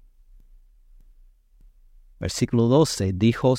Versículo 2.19 2.69
12. 2.69 3.13
Dijo 3.15 3.55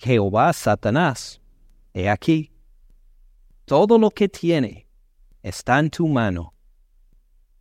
Jehová 0.00 0.48
a 0.48 0.52
Satanás, 0.52 1.40
He 1.92 2.08
aquí, 2.08 2.52
todo 3.64 3.98
lo 3.98 4.10
que 4.10 4.28
tiene 4.28 4.88
está 5.42 5.78
en 5.78 5.90
tu 5.90 6.06
mano. 6.08 6.54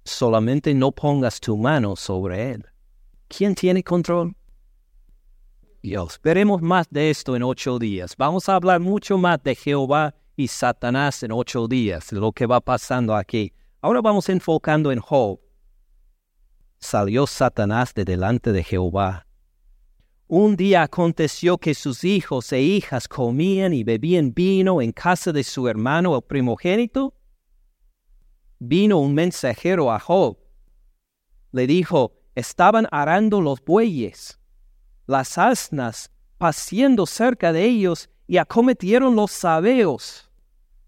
Solamente 0.07 0.73
no 0.73 0.93
pongas 0.93 1.39
tu 1.39 1.57
mano 1.57 1.95
sobre 1.97 2.51
él. 2.51 2.65
¿Quién 3.27 3.53
tiene 3.53 3.83
control? 3.83 4.33
Dios. 5.83 6.19
Veremos 6.23 6.61
más 6.61 6.87
de 6.89 7.09
esto 7.09 7.35
en 7.35 7.43
ocho 7.43 7.77
días. 7.77 8.15
Vamos 8.17 8.47
a 8.47 8.55
hablar 8.55 8.79
mucho 8.79 9.17
más 9.17 9.43
de 9.43 9.53
Jehová 9.53 10.15
y 10.37 10.47
Satanás 10.47 11.23
en 11.23 11.33
ocho 11.33 11.67
días, 11.67 12.11
lo 12.13 12.31
que 12.31 12.45
va 12.45 12.61
pasando 12.61 13.15
aquí. 13.15 13.51
Ahora 13.81 14.01
vamos 14.01 14.29
enfocando 14.29 14.91
en 14.91 14.99
Job. 14.99 15.39
Salió 16.79 17.27
Satanás 17.27 17.93
de 17.93 18.05
delante 18.05 18.53
de 18.53 18.63
Jehová. 18.63 19.27
Un 20.27 20.55
día 20.55 20.83
aconteció 20.83 21.57
que 21.57 21.73
sus 21.73 22.03
hijos 22.03 22.51
e 22.53 22.61
hijas 22.61 23.07
comían 23.07 23.73
y 23.73 23.83
bebían 23.83 24.33
vino 24.33 24.81
en 24.81 24.93
casa 24.93 25.33
de 25.33 25.43
su 25.43 25.67
hermano 25.67 26.15
el 26.15 26.21
primogénito. 26.21 27.13
Vino 28.59 28.99
un 28.99 29.13
mensajero 29.13 29.91
a 29.91 29.99
Job. 29.99 30.37
Le 31.51 31.67
dijo, 31.67 32.13
estaban 32.35 32.87
arando 32.91 33.41
los 33.41 33.63
bueyes, 33.63 34.39
las 35.05 35.37
asnas, 35.37 36.11
paciendo 36.37 37.05
cerca 37.05 37.53
de 37.53 37.63
ellos, 37.63 38.09
y 38.27 38.37
acometieron 38.37 39.15
los 39.15 39.31
sabeos 39.31 40.27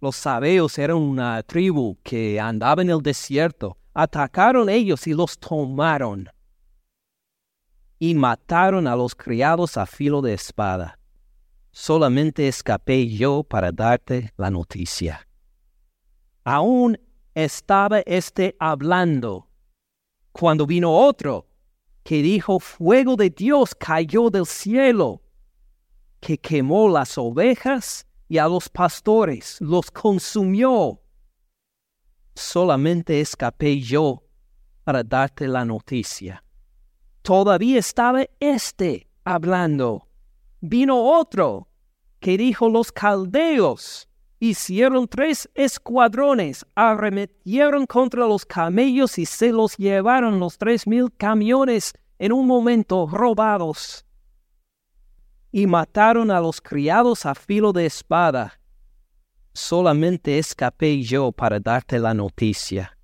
los 0.02 0.16
sabeos 0.16 0.78
eran 0.78 0.98
una 0.98 1.44
tribu 1.44 1.98
que 2.04 2.40
andaba 2.40 2.82
en 2.82 2.90
el 2.90 3.02
desierto. 3.02 3.78
Atacaron 3.94 4.70
ellos 4.70 5.06
y 5.08 5.14
los 5.14 5.38
tomaron. 5.38 6.30
Y 7.98 8.16
mataron 8.16 8.88
a 8.88 8.96
los 8.96 9.14
criados 9.14 9.76
a 9.76 9.86
filo 9.86 10.22
de 10.22 10.34
espada. 10.34 10.98
Solamente 11.72 12.48
escapé 12.48 13.10
yo 13.10 13.44
para 13.44 13.74
darte 13.74 14.32
la 14.38 14.50
noticia. 14.50 15.28
Aún 16.46 16.98
estaba 17.44 18.00
éste 18.02 18.56
hablando 18.60 19.50
cuando 20.32 20.66
vino 20.66 20.92
otro 20.92 21.48
que 22.04 22.22
dijo, 22.22 22.60
fuego 22.60 23.16
de 23.16 23.30
Dios 23.30 23.76
cayó 23.76 24.30
del 24.30 24.46
cielo, 24.46 25.22
que 26.20 26.38
quemó 26.38 26.90
las 26.90 27.18
ovejas 27.18 28.08
y 28.28 28.38
a 28.38 28.48
los 28.48 28.70
pastores 28.70 29.58
los 29.60 29.92
consumió. 29.92 31.02
Solamente 32.36 33.20
escapé 33.20 33.80
yo 33.80 34.24
para 34.84 35.04
darte 35.04 35.48
la 35.48 35.66
noticia. 35.66 36.44
Todavía 37.22 37.80
estaba 37.80 38.26
éste 38.40 39.08
hablando. 39.24 40.08
Vino 40.62 40.98
otro 41.20 41.68
que 42.20 42.38
dijo 42.38 42.70
los 42.70 42.92
caldeos. 42.92 44.09
Hicieron 44.40 45.08
tres 45.08 45.50
escuadrones, 45.54 46.66
arremetieron 46.76 47.86
contra 47.86 48.26
los 48.26 48.46
camellos 48.46 49.18
y 49.18 49.26
se 49.26 49.52
los 49.52 49.76
llevaron 49.76 50.40
los 50.40 50.58
tres 50.58 50.88
mil 50.88 51.12
camiones 51.12 51.94
en 52.18 52.32
un 52.32 52.48
momento 52.48 53.08
robados 53.08 54.06
y 55.52 55.66
mataron 55.68 56.32
a 56.32 56.40
los 56.40 56.62
criados 56.62 57.26
a 57.26 57.36
filo 57.36 57.74
de 57.74 57.86
espada. 57.86 58.60
Solamente 59.54 60.38
escapé 60.38 61.02
yo 61.02 61.32
para 61.32 61.60
darte 61.60 62.00
la 62.00 62.14
noticia. 62.14 62.98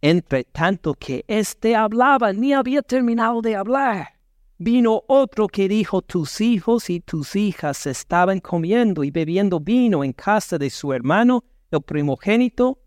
Entre 0.00 0.44
tanto 0.44 0.94
que 0.94 1.24
éste 1.26 1.74
hablaba, 1.74 2.32
ni 2.32 2.52
había 2.52 2.82
terminado 2.82 3.40
de 3.40 3.56
hablar. 3.56 4.17
Vino 4.58 5.04
otro 5.06 5.46
que 5.46 5.68
dijo, 5.68 6.02
tus 6.02 6.40
hijos 6.40 6.90
y 6.90 7.00
tus 7.00 7.36
hijas 7.36 7.86
estaban 7.86 8.40
comiendo 8.40 9.04
y 9.04 9.10
bebiendo 9.10 9.60
vino 9.60 10.02
en 10.02 10.12
casa 10.12 10.58
de 10.58 10.68
su 10.68 10.92
hermano, 10.92 11.44
el 11.70 11.80
primogénito, 11.80 12.80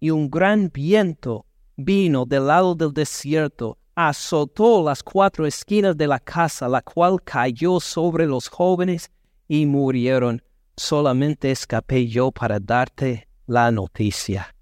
y 0.00 0.10
un 0.10 0.28
gran 0.28 0.70
viento 0.72 1.46
vino 1.76 2.26
del 2.26 2.48
lado 2.48 2.74
del 2.74 2.92
desierto 2.92 3.78
azotó 3.94 4.82
las 4.82 5.02
cuatro 5.02 5.46
esquinas 5.46 5.96
de 5.96 6.06
la 6.06 6.18
casa, 6.18 6.68
la 6.68 6.82
cual 6.82 7.22
cayó 7.22 7.78
sobre 7.78 8.26
los 8.26 8.48
jóvenes 8.48 9.10
y 9.48 9.66
murieron. 9.66 10.42
Solamente 10.76 11.50
escapé 11.50 12.08
yo 12.08 12.32
para 12.32 12.58
darte 12.58 13.28
la 13.46 13.70
noticia. 13.70 14.54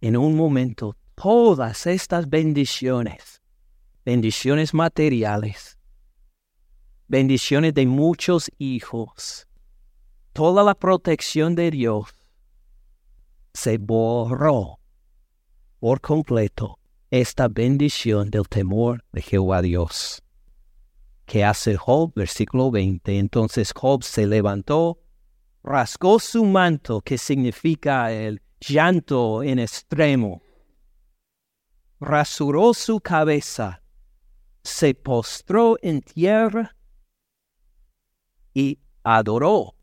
En 0.00 0.16
un 0.16 0.36
momento, 0.36 0.96
todas 1.14 1.86
estas 1.86 2.28
bendiciones, 2.28 3.41
bendiciones 4.04 4.74
materiales, 4.74 5.78
bendiciones 7.06 7.74
de 7.74 7.86
muchos 7.86 8.50
hijos, 8.58 9.46
toda 10.32 10.64
la 10.64 10.74
protección 10.74 11.54
de 11.54 11.70
Dios, 11.70 12.08
se 13.54 13.78
borró 13.78 14.80
por 15.78 16.00
completo 16.00 16.78
esta 17.10 17.48
bendición 17.48 18.30
del 18.30 18.48
temor 18.48 19.04
de 19.12 19.22
Jehová 19.22 19.60
Dios. 19.62 20.22
¿Qué 21.26 21.44
hace 21.44 21.76
Job? 21.76 22.12
Versículo 22.14 22.70
20. 22.70 23.18
Entonces 23.18 23.72
Job 23.74 24.02
se 24.02 24.26
levantó, 24.26 24.98
rasgó 25.62 26.18
su 26.18 26.44
manto, 26.44 27.02
que 27.02 27.18
significa 27.18 28.10
el 28.12 28.40
llanto 28.60 29.42
en 29.42 29.58
extremo, 29.58 30.42
rasuró 32.00 32.74
su 32.74 33.00
cabeza, 33.00 33.81
se 34.62 34.94
postró 34.94 35.76
en 35.82 36.00
tierra 36.00 36.76
y 38.54 38.78
adoró. 39.02 39.74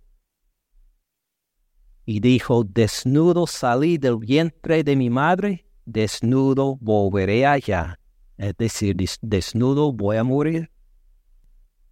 Y 2.05 2.19
dijo, 2.19 2.63
desnudo 2.63 3.45
salí 3.45 3.97
del 3.97 4.17
vientre 4.17 4.83
de 4.83 4.95
mi 4.95 5.09
madre 5.09 5.69
desnudo 5.91 6.77
volveré 6.79 7.45
allá, 7.45 7.99
es 8.37 8.55
decir, 8.57 8.95
desnudo 9.21 9.91
voy 9.91 10.17
a 10.17 10.23
morir. 10.23 10.71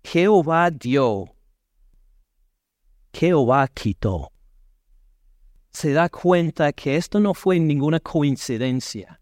Jehová 0.03 0.69
dio, 0.71 1.35
Jehová 3.13 3.67
quitó. 3.67 4.31
Se 5.71 5.91
da 5.91 6.09
cuenta 6.09 6.71
que 6.71 6.95
esto 6.95 7.19
no 7.19 7.33
fue 7.33 7.59
ninguna 7.59 7.99
coincidencia. 7.99 9.19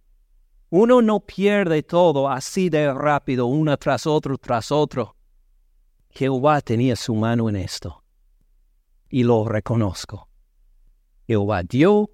Uno 0.69 1.01
no 1.01 1.19
pierde 1.19 1.83
todo 1.83 2.29
así 2.29 2.69
de 2.69 2.93
rápido, 2.93 3.45
uno 3.45 3.77
tras 3.77 4.07
otro, 4.07 4.37
tras 4.37 4.71
otro. 4.71 5.15
Jehová 6.09 6.61
tenía 6.61 6.95
su 6.95 7.13
mano 7.15 7.49
en 7.49 7.57
esto. 7.57 8.03
Y 9.09 9.23
lo 9.23 9.45
reconozco. 9.45 10.29
Jehová 11.27 11.63
dio, 11.63 12.09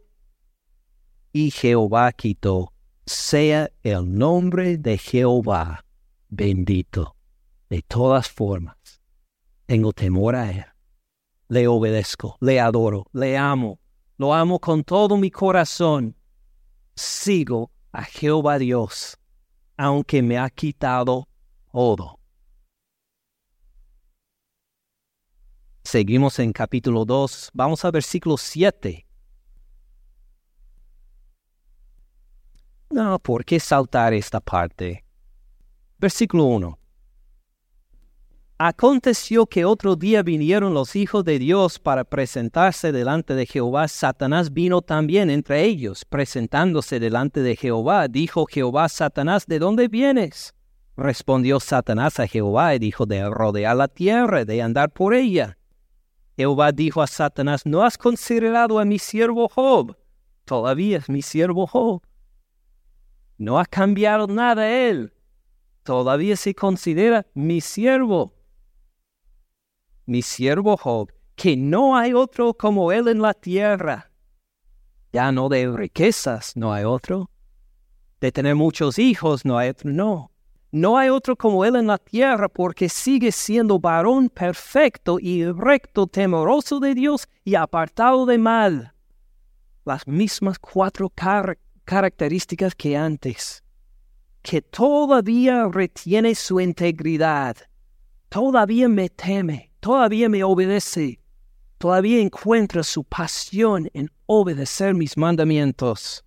y 1.34 1.52
Jehová 1.52 2.12
quitó. 2.12 2.74
sea 3.06 3.70
el 3.84 4.18
nombre 4.18 4.78
de 4.78 4.98
Jehová 4.98 5.84
bendito. 6.30 7.16
De 7.70 7.82
todas 7.82 8.30
formas, 8.30 8.78
tengo 9.66 9.92
temor 9.92 10.36
a 10.36 10.52
Él. 10.52 10.66
Le 11.48 11.68
obedezco, 11.68 12.38
le 12.40 12.60
adoro, 12.60 13.06
le 13.12 13.38
amo, 13.38 13.80
lo 14.18 14.34
amo 14.34 14.60
con 14.60 14.84
todo 14.84 15.18
mi 15.18 15.32
corazón. 15.32 16.16
Sigo 16.96 17.72
a 17.92 18.04
Jehová 18.04 18.58
Dios, 18.58 19.18
aunque 19.78 20.22
me 20.22 20.38
ha 20.38 20.50
quitado 20.50 21.28
todo. 21.72 22.20
Seguimos 25.84 26.40
en 26.40 26.54
capítulo 26.54 27.06
2, 27.06 27.52
vamos 27.54 27.84
a 27.84 27.92
versículo 27.92 28.38
7. 28.38 29.06
No, 32.92 33.20
¿por 33.20 33.46
qué 33.46 33.60
saltar 33.60 34.14
esta 34.14 34.40
parte? 34.40 35.06
Versículo 35.98 36.46
1. 36.46 36.81
Aconteció 38.64 39.48
que 39.48 39.66
otro 39.66 39.96
día 39.96 40.22
vinieron 40.22 40.76
los 40.76 40.96
hijos 40.96 41.26
de 41.26 41.40
Dios 41.40 41.80
para 41.80 42.04
presentarse 42.04 42.92
delante 42.92 43.34
de 43.34 43.48
Jehová. 43.48 43.88
Satanás 43.88 44.54
vino 44.54 44.84
también 44.84 45.32
entre 45.32 45.66
ellos, 45.66 46.06
presentándose 46.06 47.00
delante 47.00 47.42
de 47.42 47.56
Jehová. 47.56 48.08
Dijo 48.08 48.46
Jehová, 48.46 48.88
Satanás, 48.88 49.48
¿de 49.48 49.58
dónde 49.58 49.88
vienes? 49.88 50.54
Respondió 50.96 51.60
Satanás 51.60 52.20
a 52.20 52.28
Jehová 52.28 52.76
y 52.76 52.78
dijo, 52.78 53.08
de 53.08 53.28
rodear 53.28 53.76
la 53.76 53.88
tierra, 53.88 54.46
de 54.46 54.62
andar 54.62 54.92
por 54.92 55.16
ella. 55.16 55.58
Jehová 56.38 56.72
dijo 56.72 57.02
a 57.02 57.08
Satanás, 57.08 57.66
¿no 57.66 57.82
has 57.82 57.98
considerado 57.98 58.78
a 58.78 58.86
mi 58.86 59.00
siervo 59.00 59.50
Job? 59.50 59.98
Todavía 60.46 61.00
es 61.00 61.10
mi 61.10 61.24
siervo 61.24 61.66
Job. 61.66 62.04
No 63.40 63.58
ha 63.58 63.66
cambiado 63.66 64.28
nada 64.28 64.70
él. 64.70 65.16
Todavía 65.82 66.36
se 66.36 66.54
considera 66.54 67.26
mi 67.34 67.60
siervo 67.60 68.36
mi 70.06 70.22
siervo 70.22 70.78
Job, 70.78 71.12
que 71.36 71.58
no 71.58 71.98
hay 71.98 72.14
otro 72.14 72.54
como 72.54 72.92
él 72.92 73.08
en 73.08 73.22
la 73.22 73.34
tierra. 73.34 74.12
Ya 75.12 75.32
no 75.32 75.50
de 75.50 75.70
riquezas, 75.72 76.56
no 76.56 76.74
hay 76.74 76.84
otro. 76.84 77.30
De 78.20 78.32
tener 78.32 78.56
muchos 78.56 79.00
hijos, 79.00 79.46
no 79.46 79.58
hay 79.58 79.70
otro, 79.70 79.90
no. 79.90 80.32
No 80.72 80.98
hay 80.98 81.10
otro 81.10 81.36
como 81.36 81.66
él 81.66 81.76
en 81.76 81.88
la 81.88 81.98
tierra 81.98 82.48
porque 82.48 82.88
sigue 82.88 83.32
siendo 83.32 83.80
varón 83.80 84.30
perfecto 84.30 85.18
y 85.20 85.44
recto, 85.52 86.08
temeroso 86.08 86.80
de 86.80 86.94
Dios 86.94 87.28
y 87.44 87.56
apartado 87.56 88.26
de 88.26 88.38
mal. 88.38 88.94
Las 89.84 90.08
mismas 90.08 90.60
cuatro 90.60 91.12
características 91.84 92.74
que 92.76 92.96
antes. 92.96 93.64
Que 94.42 94.62
todavía 94.62 95.68
retiene 95.68 96.36
su 96.36 96.62
integridad. 96.62 97.58
Todavía 98.30 98.88
me 98.88 99.10
teme 99.10 99.71
todavía 99.82 100.30
me 100.30 100.44
obedece, 100.44 101.20
todavía 101.78 102.22
encuentra 102.22 102.84
su 102.84 103.04
pasión 103.04 103.90
en 103.94 104.10
obedecer 104.28 104.94
mis 104.94 105.18
mandamientos. 105.18 106.24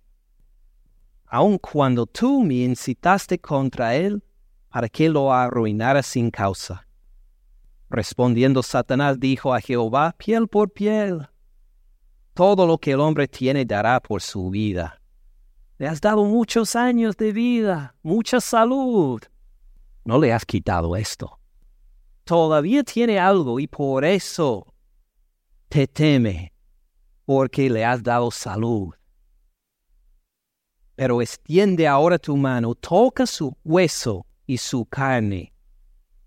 Aun 1.25 1.57
cuando 1.57 2.05
tú 2.05 2.43
me 2.43 2.55
incitaste 2.55 3.39
contra 3.39 3.95
él 3.95 4.23
para 4.69 4.87
que 4.87 5.09
lo 5.09 5.33
arruinara 5.33 6.03
sin 6.03 6.29
causa. 6.29 6.85
Respondiendo 7.89 8.61
Satanás 8.61 9.19
dijo 9.19 9.53
a 9.53 9.61
Jehová, 9.61 10.13
piel 10.17 10.47
por 10.47 10.71
piel. 10.71 11.27
Todo 12.33 12.67
lo 12.67 12.77
que 12.77 12.91
el 12.91 12.99
hombre 12.99 13.27
tiene 13.27 13.63
dará 13.63 14.01
por 14.01 14.21
su 14.21 14.49
vida. 14.49 15.01
Le 15.77 15.87
has 15.87 16.01
dado 16.01 16.25
muchos 16.25 16.75
años 16.75 17.15
de 17.15 17.31
vida, 17.31 17.95
mucha 18.03 18.41
salud. 18.41 19.21
No 20.03 20.19
le 20.19 20.33
has 20.33 20.45
quitado 20.45 20.95
esto 20.95 21.39
todavía 22.25 22.83
tiene 22.83 23.17
algo 23.19 23.59
y 23.59 23.67
por 23.67 24.03
eso 24.03 24.73
te 25.69 25.87
teme, 25.87 26.51
porque 27.23 27.69
le 27.69 27.85
has 27.85 28.03
dado 28.03 28.31
salud. 28.31 28.93
Pero 30.95 31.21
extiende 31.21 31.87
ahora 31.87 32.17
tu 32.17 32.35
mano, 32.35 32.75
toca 32.75 33.25
su 33.25 33.55
hueso 33.63 34.25
y 34.45 34.57
su 34.57 34.85
carne, 34.85 35.53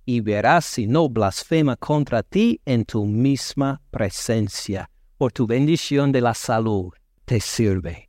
y 0.04 0.20
verás 0.20 0.64
si 0.64 0.87
no 0.87 1.08
blasfema 1.08 1.76
contra 1.76 2.22
ti 2.22 2.61
en 2.64 2.84
tu 2.84 3.04
misma 3.04 3.80
presencia, 3.90 4.90
por 5.16 5.32
tu 5.32 5.46
bendición 5.46 6.12
de 6.12 6.20
la 6.20 6.34
salud 6.34 6.92
te 7.24 7.40
sirve. 7.40 8.08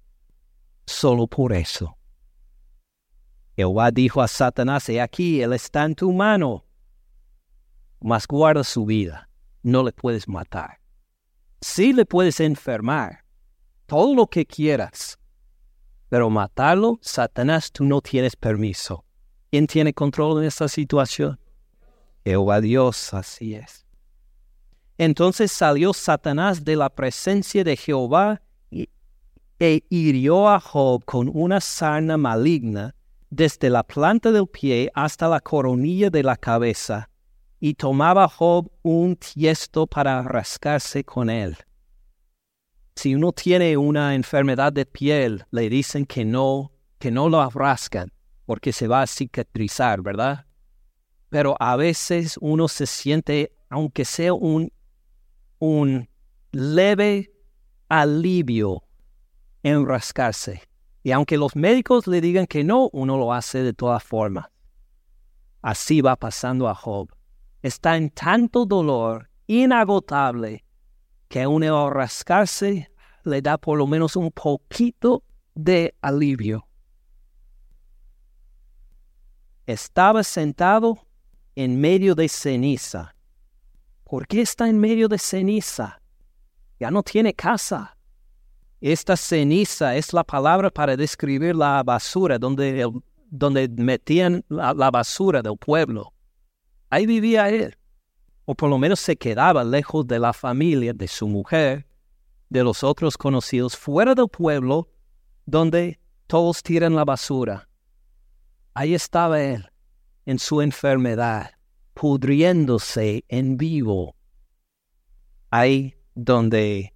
Solo 0.86 1.28
por 1.28 1.54
eso. 1.54 1.98
Jehová 3.56 3.92
dijo 3.92 4.22
a 4.22 4.28
Satanás, 4.28 4.88
he 4.90 5.02
aquí, 5.02 5.42
él 5.42 5.54
está 5.54 5.86
en 5.86 5.96
tu 5.96 6.12
mano 6.12 6.66
mas 8.02 8.28
guarda 8.28 8.64
su 8.64 8.86
vida. 8.86 9.30
No 9.64 9.84
le 9.84 9.92
puedes 9.92 10.28
matar. 10.28 10.80
Sí 11.62 11.92
le 11.94 12.06
puedes 12.06 12.40
enfermar, 12.40 13.26
todo 13.86 14.16
lo 14.16 14.28
que 14.28 14.46
quieras, 14.46 15.20
pero 16.08 16.30
matarlo, 16.30 17.00
Satanás, 17.02 17.72
tú 17.72 17.84
no 17.84 18.02
tienes 18.02 18.36
permiso. 18.36 19.04
¿Quién 19.52 19.68
tiene 19.68 19.94
control 19.94 20.42
en 20.42 20.48
esta 20.48 20.68
situación? 20.68 21.40
Jehová 22.24 22.62
Dios, 22.62 23.14
así 23.14 23.56
es. 23.56 23.86
Entonces 24.98 25.52
salió 25.52 25.94
Satanás 25.94 26.64
de 26.64 26.76
la 26.76 26.90
presencia 26.90 27.64
de 27.64 27.76
Jehová 27.76 28.42
e 28.72 29.84
hirió 29.90 30.48
a 30.48 30.60
Job 30.60 31.04
con 31.04 31.30
una 31.34 31.60
sarna 31.60 32.18
maligna 32.18 32.96
desde 33.30 33.70
la 33.70 33.84
planta 33.84 34.32
del 34.32 34.48
pie 34.48 34.90
hasta 34.94 35.28
la 35.28 35.42
coronilla 35.42 36.10
de 36.10 36.24
la 36.24 36.38
cabeza 36.38 37.10
y 37.60 37.74
tomaba 37.74 38.28
Job 38.28 38.72
un 38.84 39.16
tiesto 39.18 39.86
para 39.86 40.22
rascarse 40.24 41.04
con 41.04 41.30
él. 41.30 41.58
Si 42.96 43.16
uno 43.16 43.32
tiene 43.32 43.78
una 43.78 44.16
enfermedad 44.16 44.74
de 44.74 44.86
piel, 44.86 45.46
le 45.52 45.70
dicen 45.70 46.06
que 46.06 46.26
no, 46.26 46.72
que 46.98 47.12
no 47.12 47.30
lo 47.30 47.50
rascan, 47.50 48.12
porque 48.46 48.74
se 48.74 48.88
va 48.88 49.02
a 49.02 49.08
cicatrizar, 49.08 50.02
¿verdad? 50.02 50.46
Pero 51.30 51.56
a 51.60 51.76
veces 51.76 52.38
uno 52.42 52.68
se 52.68 52.86
siente, 52.86 53.54
aunque 53.70 54.04
sea 54.04 54.34
un, 54.34 54.72
un 55.60 56.10
leve 56.52 57.32
alivio 57.88 58.84
en 59.64 59.86
rascarse. 59.86 60.62
Y 61.04 61.12
aunque 61.12 61.38
los 61.38 61.56
médicos 61.56 62.08
le 62.08 62.20
digan 62.20 62.48
que 62.48 62.64
no, 62.64 62.90
uno 62.92 63.18
lo 63.18 63.32
hace 63.34 63.64
de 63.64 63.74
todas 63.74 64.04
formas. 64.04 64.48
Así 65.62 66.02
va 66.02 66.16
pasando 66.16 66.68
a 66.68 66.76
Job 66.76 67.10
está 67.62 67.98
en 67.98 68.10
tanto 68.10 68.66
dolor 68.66 69.30
inagotable 69.48 70.64
que 71.28 71.42
aun 71.44 71.64
el 71.64 71.90
rascarse 71.92 72.92
le 73.24 73.42
da 73.42 73.58
por 73.58 73.78
lo 73.78 73.88
menos 73.88 74.16
un 74.16 74.32
poquito 74.32 75.24
de 75.56 75.94
alivio. 76.02 76.68
Estaba 79.66 80.24
sentado 80.24 80.98
en 81.56 81.80
medio 81.80 82.16
de 82.16 82.28
ceniza. 82.28 83.16
¿Por 84.04 84.26
qué 84.26 84.42
está 84.42 84.68
en 84.68 84.80
medio 84.80 85.08
de 85.08 85.20
ceniza? 85.20 86.02
Ya 86.80 86.90
no 86.90 87.04
tiene 87.04 87.34
casa. 87.34 87.96
Esta 88.82 89.16
ceniza 89.18 89.96
es 89.96 90.14
la 90.14 90.24
palabra 90.24 90.72
para 90.72 90.96
describir 90.96 91.56
la 91.56 91.84
basura 91.84 92.40
donde, 92.40 92.90
donde 93.30 93.68
metían 93.68 94.44
la 94.48 94.90
basura 94.90 95.42
del 95.42 95.58
pueblo. 95.58 96.14
Ahí 96.90 97.06
vivía 97.06 97.50
él, 97.50 97.78
o 98.46 98.56
por 98.56 98.70
lo 98.70 98.78
menos 98.78 99.00
se 99.00 99.16
quedaba 99.16 99.64
lejos 99.64 100.08
de 100.08 100.20
la 100.20 100.34
familia, 100.34 100.94
de 100.94 101.08
su 101.08 101.28
mujer, 101.28 101.86
de 102.50 102.64
los 102.64 102.84
otros 102.84 103.18
conocidos, 103.18 103.78
fuera 103.78 104.16
del 104.16 104.28
pueblo 104.28 104.90
donde 105.46 106.00
todos 106.26 106.64
tiran 106.64 106.96
la 106.96 107.06
basura. 107.06 107.70
Ahí 108.74 108.94
estaba 108.94 109.42
él, 109.42 109.70
en 110.26 110.40
su 110.40 110.62
enfermedad, 110.62 111.52
pudriéndose 111.94 113.26
en 113.28 113.58
vivo. 113.58 114.16
Ahí 115.52 115.96
donde, 116.16 116.94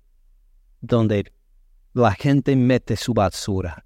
donde 0.82 1.32
la 1.94 2.14
gente 2.14 2.56
mete 2.56 2.96
su 2.96 3.14
basura. 3.14 3.86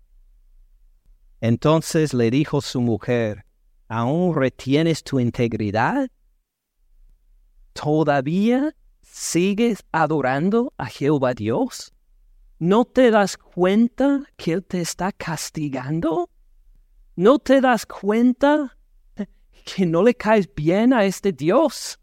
Entonces 1.41 2.13
le 2.13 2.31
dijo 2.31 2.61
su 2.61 2.81
mujer, 2.81 3.46
¿Aún 3.87 4.35
retienes 4.35 5.03
tu 5.03 5.19
integridad? 5.19 6.09
¿Todavía 7.73 8.75
sigues 9.01 9.85
adorando 9.91 10.73
a 10.77 10.87
Jehová 10.87 11.33
Dios? 11.33 11.93
¿No 12.59 12.83
te 12.83 13.11
das 13.11 13.37
cuenta 13.37 14.23
que 14.35 14.53
Él 14.53 14.65
te 14.65 14.81
está 14.81 15.11
castigando? 15.13 16.29
¿No 17.15 17.39
te 17.39 17.61
das 17.61 17.85
cuenta 17.85 18.77
que 19.63 19.85
no 19.85 20.03
le 20.03 20.15
caes 20.15 20.53
bien 20.53 20.91
a 20.91 21.05
este 21.05 21.31
Dios? 21.31 21.99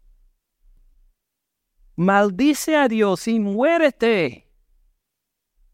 Maldice 1.95 2.75
a 2.75 2.87
Dios 2.87 3.27
y 3.27 3.39
muérete. 3.39 4.49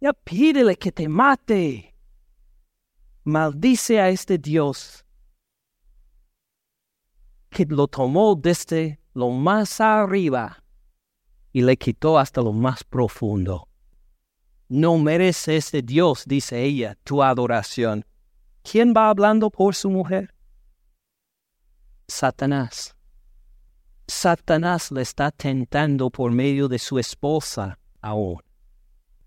Ya 0.01 0.13
pídele 0.13 0.75
que 0.75 0.91
te 0.91 1.07
mate. 1.07 1.95
maldice 3.23 3.99
a 3.99 4.09
este 4.09 4.37
Dios 4.37 5.05
que 7.51 7.65
lo 7.65 7.87
tomó 7.87 8.35
desde 8.35 8.99
lo 9.13 9.29
más 9.29 9.81
arriba 9.81 10.63
y 11.51 11.61
le 11.61 11.77
quitó 11.77 12.17
hasta 12.17 12.41
lo 12.41 12.53
más 12.53 12.83
profundo. 12.83 13.67
No 14.69 14.97
merece 14.97 15.57
este 15.57 15.81
Dios, 15.81 16.23
dice 16.25 16.63
ella, 16.63 16.97
tu 17.03 17.21
adoración. 17.21 18.05
¿Quién 18.63 18.93
va 18.95 19.09
hablando 19.09 19.49
por 19.49 19.75
su 19.75 19.89
mujer? 19.89 20.33
Satanás. 22.07 22.95
Satanás 24.07 24.91
le 24.91 25.01
está 25.01 25.29
tentando 25.31 26.09
por 26.09 26.31
medio 26.31 26.69
de 26.69 26.79
su 26.79 26.99
esposa 26.99 27.77
aún. 28.01 28.41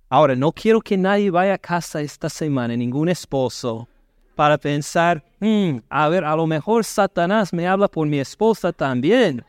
Ahora, 0.08 0.34
no 0.34 0.52
quiero 0.52 0.80
que 0.80 0.96
nadie 0.96 1.30
vaya 1.30 1.54
a 1.54 1.58
casa 1.58 2.00
esta 2.00 2.30
semana, 2.30 2.74
ningún 2.74 3.08
esposo, 3.10 3.88
para 4.34 4.58
pensar, 4.58 5.24
hmm, 5.40 5.78
a 5.88 6.08
ver, 6.08 6.24
a 6.24 6.36
lo 6.36 6.46
mejor 6.46 6.84
Satanás 6.84 7.52
me 7.52 7.66
habla 7.66 7.88
por 7.88 8.06
mi 8.06 8.18
esposa 8.18 8.72
también. 8.72 9.44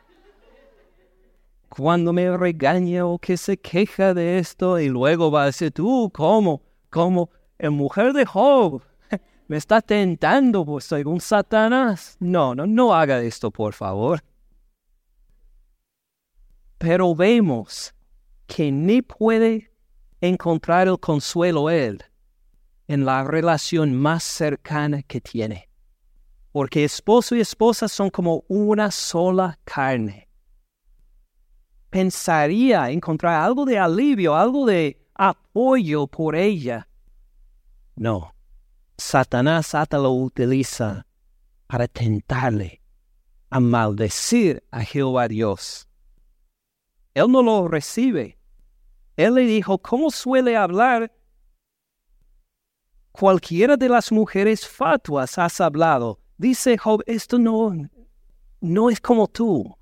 Cuando 1.69 2.13
me 2.13 2.35
regaña 2.37 3.05
o 3.05 3.17
que 3.17 3.35
se 3.35 3.57
queja 3.57 4.13
de 4.13 4.39
esto 4.39 4.79
y 4.79 4.87
luego 4.87 5.31
va 5.31 5.43
a 5.43 5.45
decir, 5.47 5.71
tú, 5.71 6.09
¿cómo? 6.13 6.61
¿Cómo? 6.89 7.29
El 7.57 7.71
mujer 7.71 8.13
de 8.13 8.25
Job 8.25 8.81
me 9.47 9.57
está 9.57 9.81
tentando 9.81 10.63
pues 10.65 10.85
según 10.85 11.19
Satanás. 11.19 12.15
No, 12.19 12.55
no, 12.55 12.65
no 12.65 12.93
haga 12.93 13.21
esto, 13.21 13.51
por 13.51 13.73
favor. 13.73 14.23
Pero 16.77 17.15
vemos 17.15 17.93
que 18.47 18.71
ni 18.71 19.01
puede 19.01 19.71
encontrar 20.21 20.87
el 20.87 20.99
consuelo 20.99 21.69
él 21.69 22.03
en 22.87 23.05
la 23.05 23.23
relación 23.23 23.95
más 23.95 24.23
cercana 24.23 25.01
que 25.03 25.21
tiene. 25.21 25.69
Porque 26.51 26.83
esposo 26.83 27.35
y 27.35 27.41
esposa 27.41 27.87
son 27.87 28.09
como 28.09 28.43
una 28.47 28.91
sola 28.91 29.59
carne. 29.63 30.29
Pensaría 31.89 32.89
encontrar 32.89 33.41
algo 33.41 33.65
de 33.65 33.77
alivio, 33.79 34.35
algo 34.35 34.65
de 34.65 35.05
apoyo 35.13 36.07
por 36.07 36.35
ella. 36.35 36.87
No. 37.95 38.33
Satanás 38.97 39.75
hasta 39.75 39.97
lo 39.97 40.11
utiliza 40.11 41.05
para 41.67 41.87
tentarle 41.87 42.81
a 43.49 43.59
maldecir 43.59 44.63
a 44.71 44.81
Jehová 44.81 45.27
Dios. 45.27 45.87
Él 47.13 47.31
no 47.31 47.41
lo 47.41 47.67
recibe. 47.67 48.37
Él 49.15 49.35
le 49.35 49.41
dijo, 49.41 49.77
¿cómo 49.77 50.11
suele 50.11 50.57
hablar 50.57 51.14
cualquiera 53.15 53.77
de 53.77 53.89
las 53.89 54.11
mujeres 54.11 54.67
fatuas 54.67 55.37
has 55.37 55.61
hablado. 55.61 56.19
Dice 56.37 56.77
Job, 56.77 57.01
esto 57.05 57.39
no, 57.39 57.73
no 58.61 58.89
es 58.89 58.99
como 58.99 59.27
tú. 59.27 59.75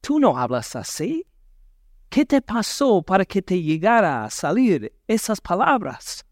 Tú 0.00 0.18
no 0.18 0.36
hablas 0.36 0.74
así. 0.76 1.26
¿Qué 2.08 2.26
te 2.26 2.42
pasó 2.42 3.02
para 3.02 3.24
que 3.24 3.40
te 3.40 3.62
llegara 3.62 4.24
a 4.24 4.30
salir 4.30 4.92
esas 5.06 5.40
palabras? 5.40 6.24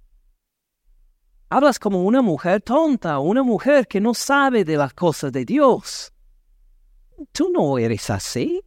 Hablas 1.51 1.79
como 1.79 2.03
una 2.03 2.21
mujer 2.21 2.61
tonta, 2.63 3.21
una 3.21 3.43
mujer 3.43 3.87
que 3.87 4.01
no 4.01 4.13
sabe 4.13 4.65
de 4.65 4.77
las 4.77 4.93
cosas 4.93 5.31
de 5.33 5.45
Dios. 5.45 6.13
Tú 7.33 7.51
no 7.51 7.79
eres 7.79 8.11
así. 8.11 8.61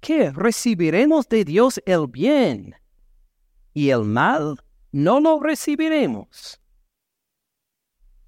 ¿Qué? 0.00 0.30
Recibiremos 0.30 1.28
de 1.28 1.44
Dios 1.44 1.80
el 1.84 2.06
bien 2.06 2.76
y 3.74 3.90
el 3.90 4.04
mal 4.04 4.62
no 4.96 5.20
lo 5.20 5.40
recibiremos. 5.40 6.58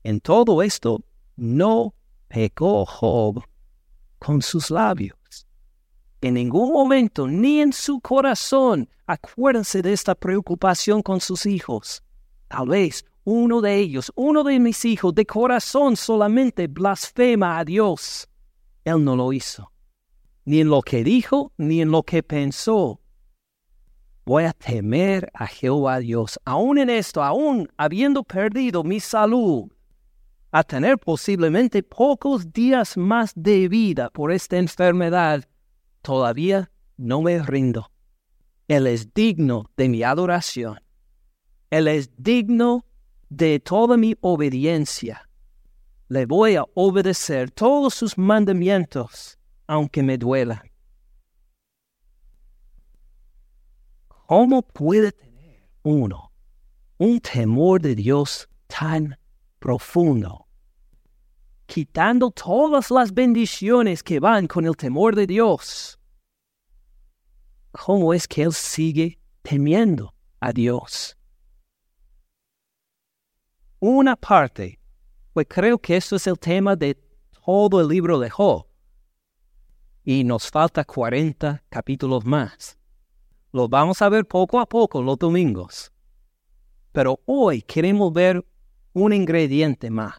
En 0.02 0.20
todo 0.20 0.62
esto 0.62 1.02
no 1.37 1.94
pecó 2.28 2.85
Job 2.85 3.42
con 4.18 4.42
sus 4.42 4.70
labios. 4.70 5.46
En 6.20 6.35
ningún 6.35 6.70
momento, 6.70 7.26
ni 7.26 7.62
en 7.62 7.72
su 7.72 8.00
corazón, 8.00 8.87
acuérdense 9.07 9.81
de 9.81 9.94
esta 9.94 10.14
preocupación 10.14 11.00
con 11.00 11.22
sus 11.22 11.46
hijos. 11.46 12.02
Tal 12.48 12.68
vez 12.68 13.02
uno 13.24 13.62
de 13.62 13.76
ellos, 13.76 14.12
uno 14.14 14.44
de 14.44 14.61
mis 14.61 14.85
hijos, 14.85 15.14
de 15.14 15.24
corazón 15.24 15.96
solamente 15.96 16.66
blasfema 16.66 17.59
a 17.59 17.64
Dios. 17.64 18.28
Él 18.85 19.02
no 19.02 19.16
lo 19.16 19.33
hizo, 19.33 19.72
ni 20.44 20.61
en 20.61 20.68
lo 20.68 20.83
que 20.83 21.02
dijo, 21.02 21.50
ni 21.57 21.81
en 21.81 21.90
lo 21.90 22.02
que 22.02 22.22
pensó 22.22 23.00
voy 24.28 24.44
a 24.44 24.52
temer 24.52 25.30
a 25.32 25.46
Jehová 25.46 26.00
Dios, 26.00 26.38
aún 26.44 26.76
en 26.76 26.90
esto, 26.90 27.22
aún 27.22 27.66
habiendo 27.78 28.22
perdido 28.22 28.84
mi 28.84 29.00
salud, 29.00 29.72
a 30.52 30.62
tener 30.62 30.98
posiblemente 30.98 31.82
pocos 31.82 32.52
días 32.52 32.98
más 32.98 33.32
de 33.34 33.68
vida 33.68 34.10
por 34.10 34.30
esta 34.30 34.58
enfermedad, 34.58 35.48
todavía 36.02 36.70
no 36.98 37.22
me 37.22 37.42
rindo. 37.42 37.90
Él 38.68 38.86
es 38.86 39.14
digno 39.14 39.70
de 39.78 39.88
mi 39.88 40.02
adoración. 40.02 40.78
Él 41.70 41.88
es 41.88 42.10
digno 42.18 42.84
de 43.30 43.60
toda 43.60 43.96
mi 43.96 44.14
obediencia. 44.20 45.26
Le 46.08 46.26
voy 46.26 46.56
a 46.56 46.64
obedecer 46.74 47.50
todos 47.50 47.94
sus 47.94 48.18
mandamientos, 48.18 49.38
aunque 49.66 50.02
me 50.02 50.18
duela. 50.18 50.67
¿Cómo 54.28 54.60
puede 54.60 55.12
tener 55.12 55.70
uno 55.84 56.30
un 56.98 57.18
temor 57.18 57.80
de 57.80 57.94
Dios 57.94 58.46
tan 58.66 59.18
profundo? 59.58 60.46
Quitando 61.64 62.30
todas 62.30 62.90
las 62.90 63.14
bendiciones 63.14 64.02
que 64.02 64.20
van 64.20 64.46
con 64.46 64.66
el 64.66 64.76
temor 64.76 65.16
de 65.16 65.26
Dios. 65.26 65.98
¿Cómo 67.70 68.12
es 68.12 68.28
que 68.28 68.42
él 68.42 68.52
sigue 68.52 69.18
temiendo 69.40 70.14
a 70.40 70.52
Dios? 70.52 71.16
Una 73.78 74.14
parte, 74.14 74.78
pues 75.32 75.46
creo 75.48 75.78
que 75.78 75.96
esto 75.96 76.16
es 76.16 76.26
el 76.26 76.38
tema 76.38 76.76
de 76.76 76.98
todo 77.46 77.80
el 77.80 77.88
libro 77.88 78.18
de 78.18 78.28
Job. 78.28 78.66
Y 80.04 80.22
nos 80.22 80.50
falta 80.50 80.84
40 80.84 81.64
capítulos 81.70 82.26
más. 82.26 82.77
Lo 83.52 83.68
vamos 83.68 84.02
a 84.02 84.08
ver 84.08 84.26
poco 84.26 84.61
a 84.61 84.66
poco 84.66 85.02
los 85.02 85.18
domingos. 85.18 85.90
Pero 86.92 87.20
hoy 87.24 87.62
queremos 87.62 88.12
ver 88.12 88.44
un 88.92 89.12
ingrediente 89.12 89.90
más. 89.90 90.18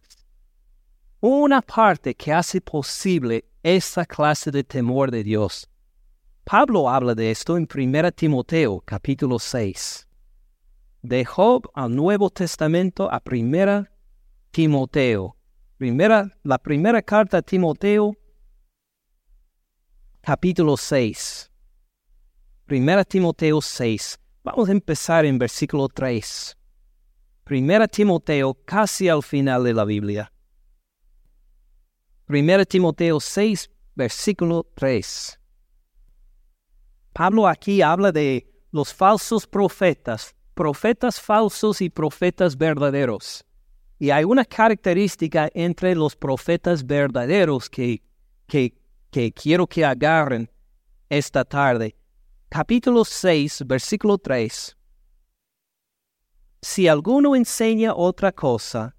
Una 1.20 1.62
parte 1.62 2.16
que 2.16 2.34
hace 2.34 2.62
posible 2.62 3.46
esa 3.62 4.06
clase 4.06 4.52
de 4.52 4.64
temor 4.64 5.12
de 5.12 5.24
Dios. 5.24 5.70
Pablo 6.44 6.90
habla 6.90 7.14
de 7.14 7.30
esto 7.30 7.58
en 7.58 7.68
1 7.72 8.12
Timoteo 8.14 8.82
capítulo 8.82 9.38
6. 9.38 10.08
De 11.02 11.24
Job 11.24 11.70
al 11.76 11.96
Nuevo 11.96 12.30
Testamento 12.30 13.12
a 13.12 13.22
1 13.24 13.86
Timoteo. 14.50 15.36
Primera, 15.78 16.36
la 16.44 16.58
primera 16.58 17.02
carta 17.02 17.38
a 17.38 17.42
Timoteo 17.42 18.16
capítulo 20.22 20.76
6. 20.76 21.49
Primera 22.70 23.04
Timoteo 23.04 23.62
6. 23.62 24.20
Vamos 24.44 24.70
a 24.70 24.72
empezar 24.72 25.26
en 25.26 25.40
versículo 25.40 25.88
3. 25.88 26.56
Primera 27.44 27.88
Timoteo 27.88 28.54
casi 28.64 29.10
al 29.10 29.24
final 29.24 29.64
de 29.64 29.74
la 29.74 29.86
Biblia. 29.86 30.32
Primera 32.26 32.64
Timoteo 32.66 33.20
6, 33.20 33.72
versículo 33.96 34.68
3. 34.76 35.40
Pablo 37.12 37.48
aquí 37.48 37.82
habla 37.82 38.12
de 38.12 38.48
los 38.72 38.94
falsos 38.94 39.48
profetas, 39.48 40.36
profetas 40.54 41.20
falsos 41.20 41.82
y 41.82 41.90
profetas 41.90 42.56
verdaderos. 42.56 43.44
Y 43.98 44.12
hay 44.12 44.26
una 44.26 44.46
característica 44.46 45.50
entre 45.56 45.96
los 45.96 46.16
profetas 46.16 46.86
verdaderos 46.86 47.68
que, 47.68 48.04
que, 48.46 48.76
que 49.10 49.32
quiero 49.32 49.66
que 49.66 49.84
agarren 49.84 50.48
esta 51.10 51.44
tarde 51.44 51.96
capítulo 52.50 53.06
6, 53.06 53.64
versículo 53.68 54.18
3. 54.18 54.76
Si 56.62 56.88
alguno 56.88 57.36
enseña 57.36 57.94
otra 57.94 58.32
cosa 58.32 58.96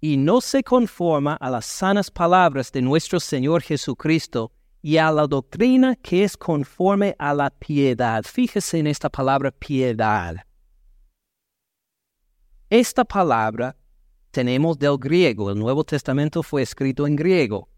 y 0.00 0.16
no 0.16 0.40
se 0.40 0.62
conforma 0.62 1.34
a 1.34 1.48
las 1.48 1.64
sanas 1.64 2.10
palabras 2.10 2.72
de 2.72 2.82
nuestro 2.82 3.20
Señor 3.20 3.62
Jesucristo 3.62 4.52
y 4.82 4.96
a 4.96 5.10
la 5.12 5.26
doctrina 5.26 5.94
que 5.96 6.24
es 6.24 6.36
conforme 6.36 7.14
a 7.18 7.32
la 7.34 7.50
piedad, 7.50 8.24
fíjese 8.24 8.78
en 8.80 8.88
esta 8.88 9.08
palabra 9.08 9.52
piedad. 9.52 10.36
Esta 12.68 13.04
palabra 13.04 13.76
tenemos 14.32 14.78
del 14.78 14.98
griego, 14.98 15.50
el 15.50 15.58
Nuevo 15.58 15.84
Testamento 15.84 16.42
fue 16.42 16.62
escrito 16.62 17.06
en 17.06 17.16
griego. 17.16 17.68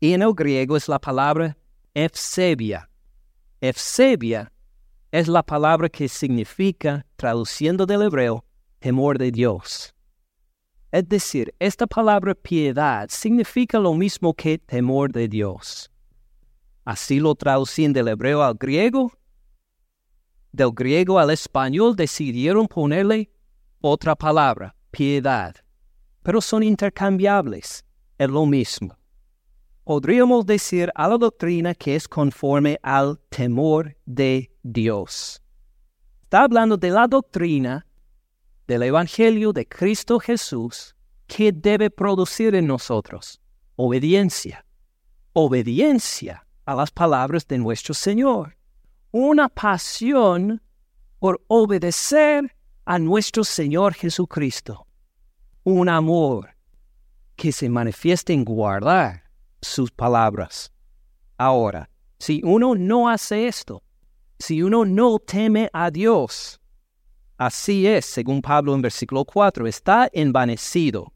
Y 0.00 0.14
en 0.14 0.22
el 0.22 0.34
griego 0.34 0.76
es 0.76 0.88
la 0.88 0.98
palabra 0.98 1.56
efsebia, 1.94 2.90
Efsebia 3.68 4.52
es 5.10 5.28
la 5.28 5.42
palabra 5.42 5.88
que 5.88 6.08
significa, 6.08 7.06
traduciendo 7.16 7.86
del 7.86 8.02
hebreo, 8.02 8.44
temor 8.78 9.18
de 9.18 9.30
Dios. 9.30 9.94
Es 10.92 11.08
decir, 11.08 11.54
esta 11.58 11.86
palabra 11.86 12.34
piedad 12.34 13.08
significa 13.10 13.78
lo 13.78 13.94
mismo 13.94 14.32
que 14.34 14.58
temor 14.58 15.12
de 15.12 15.28
Dios. 15.28 15.90
Así 16.84 17.18
lo 17.18 17.34
traducían 17.34 17.92
del 17.92 18.08
hebreo 18.08 18.42
al 18.42 18.54
griego. 18.54 19.12
Del 20.52 20.70
griego 20.72 21.18
al 21.18 21.30
español 21.30 21.96
decidieron 21.96 22.68
ponerle 22.68 23.30
otra 23.80 24.14
palabra, 24.14 24.74
piedad. 24.90 25.54
Pero 26.22 26.40
son 26.40 26.62
intercambiables, 26.62 27.84
es 28.18 28.28
lo 28.28 28.46
mismo. 28.46 28.96
Podríamos 29.86 30.44
decir 30.44 30.90
a 30.96 31.06
la 31.06 31.16
doctrina 31.16 31.72
que 31.72 31.94
es 31.94 32.08
conforme 32.08 32.76
al 32.82 33.20
temor 33.28 33.96
de 34.04 34.50
Dios. 34.64 35.40
Está 36.24 36.42
hablando 36.42 36.76
de 36.76 36.90
la 36.90 37.06
doctrina 37.06 37.86
del 38.66 38.82
Evangelio 38.82 39.52
de 39.52 39.64
Cristo 39.64 40.18
Jesús 40.18 40.96
que 41.28 41.52
debe 41.52 41.88
producir 41.88 42.56
en 42.56 42.66
nosotros 42.66 43.40
obediencia. 43.76 44.66
Obediencia 45.34 46.44
a 46.64 46.74
las 46.74 46.90
palabras 46.90 47.46
de 47.46 47.58
nuestro 47.58 47.94
Señor. 47.94 48.56
Una 49.12 49.48
pasión 49.48 50.60
por 51.20 51.40
obedecer 51.46 52.56
a 52.86 52.98
nuestro 52.98 53.44
Señor 53.44 53.94
Jesucristo. 53.94 54.84
Un 55.62 55.88
amor 55.88 56.56
que 57.36 57.52
se 57.52 57.68
manifiesta 57.68 58.32
en 58.32 58.44
guardar 58.44 59.25
sus 59.66 59.90
palabras. 59.90 60.72
Ahora, 61.36 61.90
si 62.18 62.40
uno 62.44 62.74
no 62.74 63.08
hace 63.08 63.46
esto, 63.46 63.82
si 64.38 64.62
uno 64.62 64.84
no 64.84 65.18
teme 65.18 65.68
a 65.72 65.90
Dios, 65.90 66.60
así 67.36 67.86
es, 67.86 68.06
según 68.06 68.40
Pablo 68.40 68.74
en 68.74 68.82
versículo 68.82 69.24
4, 69.24 69.66
está 69.66 70.08
envanecido. 70.12 71.12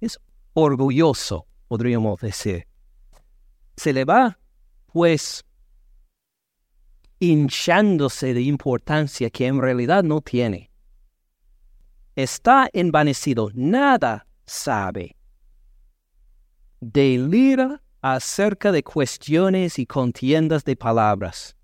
Es 0.00 0.18
orgulloso, 0.54 1.46
podríamos 1.68 2.20
decir 2.20 2.66
se 3.76 3.92
le 3.92 4.04
va, 4.04 4.38
pues, 4.92 5.44
hinchándose 7.18 8.34
de 8.34 8.42
importancia 8.42 9.30
que 9.30 9.46
en 9.46 9.60
realidad 9.60 10.02
no 10.02 10.20
tiene. 10.20 10.70
Está 12.14 12.68
envanecido, 12.72 13.50
nada 13.54 14.26
sabe. 14.44 15.16
Delira 16.84 17.80
acerca 18.00 18.72
de 18.72 18.82
cuestiones 18.82 19.78
y 19.78 19.86
contiendas 19.86 20.64
de 20.64 20.74
palabras, 20.74 21.54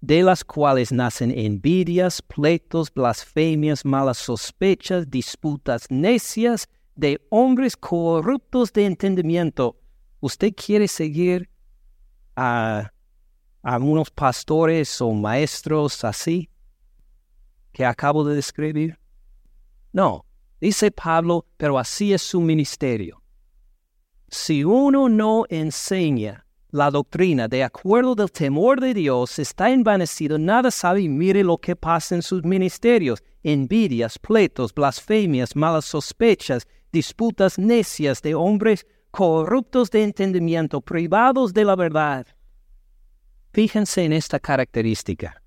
de 0.00 0.22
las 0.22 0.44
cuales 0.44 0.92
nacen 0.92 1.36
envidias, 1.36 2.22
pleitos, 2.22 2.94
blasfemias, 2.94 3.84
malas 3.84 4.18
sospechas, 4.18 5.10
disputas 5.10 5.86
necias 5.90 6.68
de 6.94 7.20
hombres 7.30 7.76
corruptos 7.76 8.72
de 8.72 8.86
entendimiento. 8.86 9.76
¿Usted 10.20 10.54
quiere 10.54 10.86
seguir 10.86 11.50
a, 12.36 12.92
unos 13.64 14.08
pastores 14.12 15.00
o 15.00 15.10
maestros 15.10 16.04
así 16.04 16.48
que 17.72 17.84
acabo 17.84 18.22
de 18.22 18.36
describir? 18.36 19.00
No, 19.92 20.24
dice 20.60 20.92
Pablo, 20.92 21.44
pero 21.56 21.76
así 21.76 22.12
es 22.12 22.22
su 22.22 22.40
ministerio. 22.40 23.19
Si 24.30 24.62
uno 24.62 25.08
no 25.08 25.44
enseña 25.48 26.46
la 26.70 26.88
doctrina 26.92 27.48
de 27.48 27.64
acuerdo 27.64 28.14
del 28.14 28.30
temor 28.30 28.80
de 28.80 28.94
Dios, 28.94 29.40
está 29.40 29.70
envanecido, 29.70 30.38
nada 30.38 30.70
sabe 30.70 31.00
y 31.02 31.08
mire 31.08 31.42
lo 31.42 31.58
que 31.58 31.74
pasa 31.74 32.14
en 32.14 32.22
sus 32.22 32.44
ministerios. 32.44 33.24
Envidias, 33.42 34.20
pleitos, 34.20 34.72
blasfemias, 34.72 35.56
malas 35.56 35.86
sospechas, 35.86 36.68
disputas 36.92 37.58
necias 37.58 38.22
de 38.22 38.36
hombres 38.36 38.86
corruptos 39.10 39.90
de 39.90 40.04
entendimiento, 40.04 40.80
privados 40.80 41.52
de 41.52 41.64
la 41.64 41.74
verdad. 41.74 42.24
Fíjense 43.52 44.04
en 44.04 44.12
esta 44.12 44.38
característica, 44.38 45.42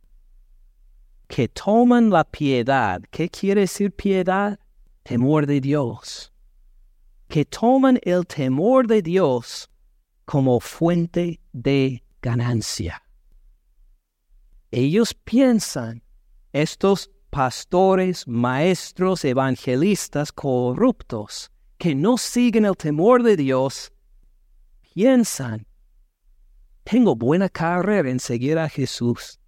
que 1.30 1.48
toman 1.48 2.10
la 2.10 2.26
piedad. 2.26 3.02
¿Qué 3.10 3.30
quiere 3.30 3.62
decir 3.62 3.94
piedad? 3.94 4.60
Temor 5.04 5.46
de 5.46 5.62
Dios. 5.62 6.33
Que 7.34 7.46
toman 7.46 8.00
el 8.04 8.28
temor 8.28 8.86
de 8.86 9.02
Dios 9.02 9.68
como 10.24 10.60
fuente 10.60 11.42
de 11.52 12.04
ganancia. 12.22 13.02
Ellos 14.70 15.16
piensan, 15.16 16.04
estos 16.52 17.10
pastores, 17.32 18.28
maestros, 18.28 19.26
evangelistas 19.26 20.32
corruptos, 20.32 21.50
que 21.80 21.96
no 21.96 22.20
siguen 22.20 22.66
el 22.66 22.78
temor 22.78 23.24
de 23.24 23.36
Dios 23.36 23.92
piensan, 24.94 25.66
tengo 26.84 27.16
buena 27.16 27.50
carrera 27.50 28.12
en 28.12 28.20
seguir 28.20 28.60
a 28.60 28.70
Jesús 28.70 29.40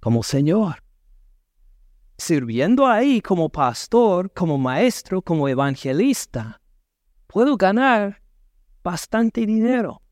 como 0.00 0.24
Señor. 0.24 0.82
Sirviendo 2.16 2.84
ahí 2.84 3.20
como 3.20 3.48
pastor, 3.48 4.28
como 4.34 4.58
maestro, 4.58 5.22
como 5.22 5.48
evangelista, 5.48 6.60
puedo 7.28 7.56
ganar 7.56 8.20
bastante 8.82 9.46
dinero. 9.46 10.02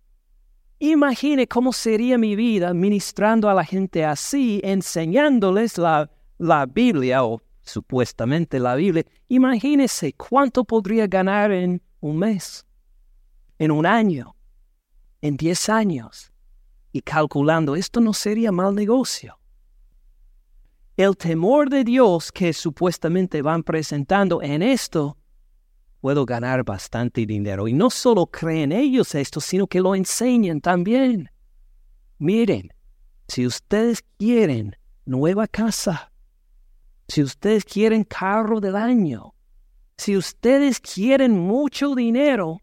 Imagine 0.78 1.48
cómo 1.48 1.72
sería 1.72 2.18
mi 2.18 2.36
vida 2.36 2.72
ministrando 2.74 3.48
a 3.48 3.54
la 3.54 3.64
gente 3.64 4.04
así, 4.04 4.60
enseñándoles 4.62 5.78
la, 5.78 6.08
la 6.38 6.66
Biblia 6.66 7.24
o 7.24 7.42
supuestamente 7.62 8.60
la 8.60 8.76
Biblia, 8.76 9.04
imagínese 9.28 10.12
cuánto 10.12 10.64
podría 10.64 11.06
ganar 11.06 11.50
en 11.50 11.82
un 12.00 12.18
mes, 12.18 12.64
en 13.58 13.70
un 13.70 13.86
año, 13.86 14.36
en 15.20 15.36
diez 15.36 15.68
años. 15.68 16.30
Y 16.92 17.00
calculando, 17.00 17.74
esto 17.74 18.00
no 18.00 18.12
sería 18.12 18.52
mal 18.52 18.74
negocio. 18.74 19.38
El 20.96 21.16
temor 21.16 21.68
de 21.68 21.84
Dios 21.84 22.32
que 22.32 22.52
supuestamente 22.52 23.42
van 23.42 23.62
presentando 23.62 24.40
en 24.40 24.62
esto, 24.62 25.18
puedo 26.06 26.24
ganar 26.24 26.62
bastante 26.62 27.26
dinero. 27.26 27.66
Y 27.66 27.72
no 27.72 27.90
solo 27.90 28.26
creen 28.26 28.70
ellos 28.70 29.12
esto, 29.16 29.40
sino 29.40 29.66
que 29.66 29.80
lo 29.80 29.92
enseñan 29.92 30.60
también. 30.60 31.28
Miren, 32.18 32.72
si 33.26 33.44
ustedes 33.44 34.04
quieren 34.16 34.76
nueva 35.04 35.48
casa, 35.48 36.12
si 37.08 37.24
ustedes 37.24 37.64
quieren 37.64 38.04
carro 38.04 38.60
del 38.60 38.76
año, 38.76 39.34
si 39.96 40.16
ustedes 40.16 40.78
quieren 40.78 41.36
mucho 41.36 41.96
dinero, 41.96 42.62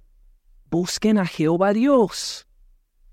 busquen 0.72 1.18
a 1.18 1.26
Jehová 1.26 1.74
Dios. 1.74 2.48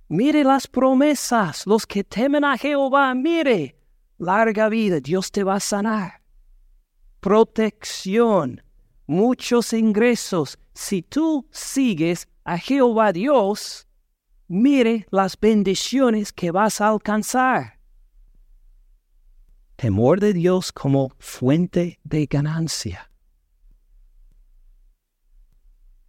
Mire 0.06 0.44
las 0.44 0.68
promesas, 0.68 1.66
los 1.66 1.88
que 1.88 2.04
temen 2.04 2.44
a 2.44 2.56
Jehová, 2.56 3.12
mire, 3.16 3.80
larga 4.16 4.68
vida, 4.68 5.00
Dios 5.00 5.32
te 5.32 5.42
va 5.42 5.56
a 5.56 5.60
sanar. 5.60 6.22
Protección, 7.18 8.62
muchos 9.10 9.72
ingresos. 9.72 10.56
Si 10.72 11.02
tú 11.02 11.44
sigues 11.50 12.28
a 12.44 12.56
Jehová 12.56 13.12
Dios, 13.12 13.88
mire 14.46 15.06
las 15.10 15.38
bendiciones 15.38 16.32
que 16.32 16.52
vas 16.52 16.80
a 16.80 16.88
alcanzar 16.88 17.80
temor 19.74 20.20
de 20.20 20.34
Dios 20.34 20.72
como 20.72 21.10
fuente 21.18 21.98
de 22.04 22.26
ganancia. 22.26 23.10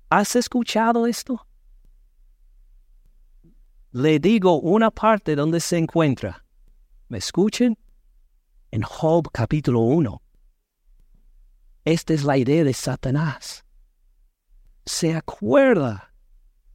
¿Has 0.10 0.36
escuchado 0.36 1.08
esto? 1.08 1.48
Le 3.94 4.20
digo 4.20 4.60
una 4.60 4.92
parte 4.92 5.38
donde 5.38 5.62
se 5.62 5.78
encuentra. 5.78 6.44
¿Me 7.08 7.20
escuchen? 7.20 7.78
En 8.72 8.82
Job 8.82 9.32
capítulo 9.32 9.80
1. 9.80 10.21
Esta 11.86 12.14
es 12.14 12.24
la 12.24 12.38
idea 12.38 12.64
de 12.64 12.74
Satanás. 12.74 13.66
¿Se 14.86 15.16
acuerda 15.16 16.14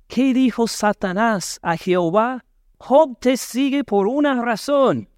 qué 0.07 0.33
dijo 0.35 0.67
Satanás 0.67 1.59
a 1.63 1.77
Jehová? 1.77 2.45
Job 2.79 3.19
te 3.21 3.37
sigue 3.37 3.85
por 3.85 4.07
una 4.07 4.43
razón 4.43 5.09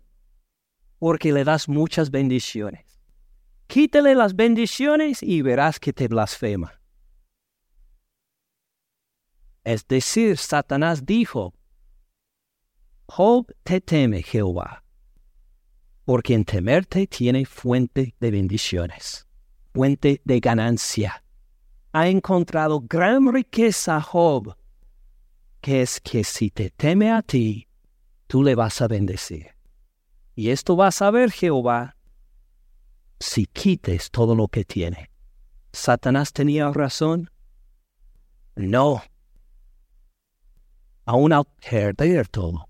porque 0.98 1.32
le 1.32 1.44
das 1.44 1.68
muchas 1.68 2.10
bendiciones. 2.10 3.00
Quítale 3.66 4.14
las 4.14 4.34
bendiciones 4.34 5.22
y 5.22 5.42
verás 5.42 5.78
que 5.78 5.92
te 5.92 6.08
blasfema. 6.08 6.80
Es 9.64 9.86
decir, 9.86 10.38
Satanás 10.38 11.04
dijo, 11.04 11.54
Job 13.06 13.52
te 13.62 13.80
teme 13.80 14.22
Jehová, 14.22 14.82
porque 16.04 16.34
en 16.34 16.44
temerte 16.44 17.06
tiene 17.06 17.44
fuente 17.44 18.14
de 18.18 18.30
bendiciones, 18.30 19.27
fuente 19.72 20.20
de 20.24 20.40
ganancia. 20.40 21.24
Ha 21.92 22.08
encontrado 22.08 22.80
gran 22.80 23.32
riqueza 23.32 24.00
Job, 24.00 24.56
que 25.60 25.82
es 25.82 26.00
que 26.00 26.24
si 26.24 26.50
te 26.50 26.70
teme 26.70 27.10
a 27.10 27.22
ti, 27.22 27.68
tú 28.26 28.42
le 28.42 28.54
vas 28.54 28.80
a 28.80 28.88
bendecir. 28.88 29.48
Y 30.34 30.50
esto 30.50 30.76
va 30.76 30.88
a 30.88 30.92
saber 30.92 31.32
Jehová 31.32 31.96
si 33.18 33.46
quites 33.46 34.10
todo 34.10 34.34
lo 34.34 34.48
que 34.48 34.64
tiene. 34.64 35.10
¿Satanás 35.72 36.32
tenía 36.32 36.70
razón? 36.72 37.30
No. 38.54 39.02
Aún 41.04 41.32
al 41.32 41.44
perder 41.46 42.28
todo, 42.28 42.68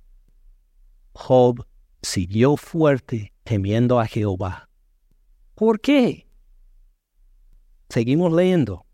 Job 1.13 1.67
siguió 2.03 2.57
fuerte 2.57 3.33
temiendo 3.43 3.99
a 3.99 4.07
Jehová. 4.07 4.69
¿Por 5.55 5.81
qué? 5.81 6.28
Seguimos 7.89 8.33
leyendo. 8.33 8.85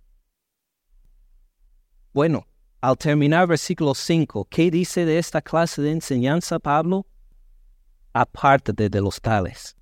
Bueno, 2.13 2.47
al 2.81 2.97
terminar 2.97 3.49
versículo 3.49 3.95
5, 3.95 4.47
¿qué 4.49 4.71
dice 4.71 5.05
de 5.05 5.19
esta 5.19 5.43
clase 5.43 5.83
de 5.83 5.91
enseñanza 5.91 6.59
Pablo? 6.59 7.07
Apártate 8.13 8.89
de 8.89 9.01
los 9.01 9.21
tales. 9.21 9.75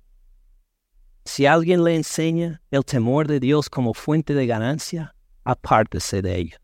Si 1.25 1.45
alguien 1.45 1.83
le 1.83 1.95
enseña 1.95 2.61
el 2.71 2.83
temor 2.83 3.27
de 3.27 3.39
Dios 3.39 3.69
como 3.69 3.93
fuente 3.93 4.33
de 4.33 4.47
ganancia, 4.47 5.15
apártese 5.43 6.21
de 6.21 6.37
ello. 6.37 6.57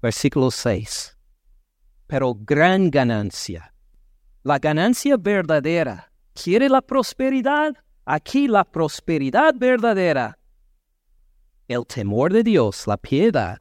Versículo 0.00 0.50
6. 0.50 1.16
Pero 2.06 2.34
gran 2.34 2.90
ganancia. 2.90 3.74
La 4.42 4.58
ganancia 4.58 5.16
verdadera. 5.16 6.12
¿Quiere 6.34 6.68
la 6.68 6.80
prosperidad? 6.80 7.74
Aquí 8.04 8.48
la 8.48 8.64
prosperidad 8.64 9.54
verdadera 9.56 10.38
el 11.68 11.86
temor 11.86 12.32
de 12.32 12.42
Dios, 12.42 12.86
la 12.86 12.96
piedad, 12.96 13.60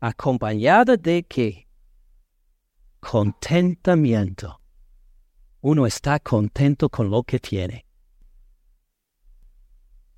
acompañada 0.00 0.96
de 0.96 1.22
qué? 1.22 1.68
Contentamiento. 3.00 4.60
Uno 5.60 5.86
está 5.86 6.18
contento 6.18 6.88
con 6.88 7.10
lo 7.10 7.22
que 7.22 7.38
tiene. 7.38 7.86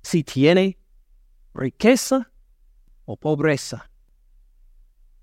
Si 0.01 0.23
tiene 0.23 0.77
riqueza 1.53 2.31
o 3.05 3.17
pobreza, 3.17 3.89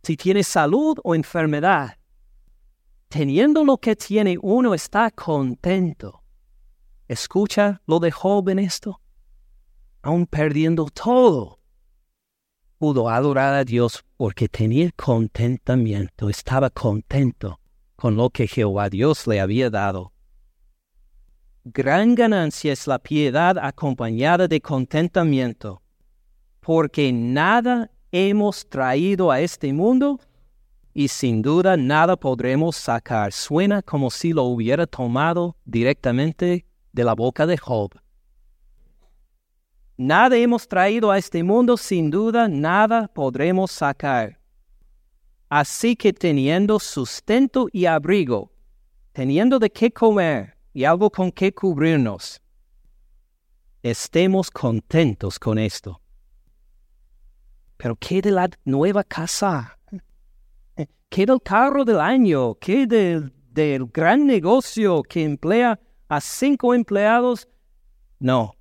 si 0.02 0.16
tiene 0.16 0.42
salud 0.42 0.98
o 1.02 1.14
enfermedad, 1.14 1.98
teniendo 3.08 3.64
lo 3.64 3.78
que 3.78 3.96
tiene 3.96 4.36
uno 4.40 4.74
está 4.74 5.10
contento. 5.10 6.23
Escucha 7.08 7.82
lo 7.86 8.00
de 8.00 8.10
Job 8.10 8.48
en 8.48 8.58
esto. 8.58 9.00
Aún 10.02 10.26
perdiendo 10.26 10.86
todo, 10.86 11.60
pudo 12.78 13.10
adorar 13.10 13.54
a 13.54 13.64
Dios 13.64 14.04
porque 14.16 14.48
tenía 14.48 14.90
contentamiento, 14.96 16.30
estaba 16.30 16.70
contento 16.70 17.60
con 17.96 18.16
lo 18.16 18.30
que 18.30 18.46
Jehová 18.46 18.88
Dios 18.88 19.26
le 19.26 19.40
había 19.40 19.70
dado. 19.70 20.12
Gran 21.64 22.14
ganancia 22.14 22.72
es 22.72 22.86
la 22.86 22.98
piedad 22.98 23.56
acompañada 23.58 24.48
de 24.48 24.60
contentamiento, 24.60 25.82
porque 26.60 27.12
nada 27.12 27.90
hemos 28.12 28.66
traído 28.68 29.30
a 29.30 29.40
este 29.40 29.72
mundo 29.72 30.20
y 30.92 31.08
sin 31.08 31.42
duda 31.42 31.76
nada 31.76 32.16
podremos 32.16 32.76
sacar. 32.76 33.32
Suena 33.32 33.82
como 33.82 34.10
si 34.10 34.32
lo 34.32 34.44
hubiera 34.44 34.86
tomado 34.86 35.56
directamente 35.64 36.66
de 36.94 37.04
la 37.04 37.14
boca 37.14 37.44
de 37.46 37.58
Job. 37.58 37.90
Nada 39.96 40.36
hemos 40.36 40.66
traído 40.66 41.10
a 41.10 41.18
este 41.18 41.42
mundo, 41.42 41.76
sin 41.76 42.10
duda 42.10 42.48
nada 42.48 43.08
podremos 43.08 43.70
sacar. 43.70 44.38
Así 45.48 45.96
que 45.96 46.12
teniendo 46.12 46.78
sustento 46.78 47.68
y 47.72 47.86
abrigo, 47.86 48.52
teniendo 49.12 49.58
de 49.58 49.70
qué 49.70 49.90
comer 49.90 50.56
y 50.72 50.84
algo 50.84 51.10
con 51.10 51.30
qué 51.30 51.52
cubrirnos, 51.52 52.40
estemos 53.82 54.50
contentos 54.50 55.38
con 55.38 55.58
esto. 55.58 56.00
Pero 57.76 57.96
¿qué 57.96 58.22
de 58.22 58.30
la 58.30 58.48
nueva 58.64 59.04
casa? 59.04 59.78
¿Qué 61.08 61.26
del 61.26 61.40
carro 61.42 61.84
del 61.84 62.00
año? 62.00 62.54
¿Qué 62.56 62.86
del, 62.86 63.32
gran 63.92 64.26
negocio 64.26 65.02
que 65.02 65.22
emplea 65.22 65.78
a 66.08 66.20
cinco 66.20 66.74
empleados? 66.74 67.48
No, 68.18 68.54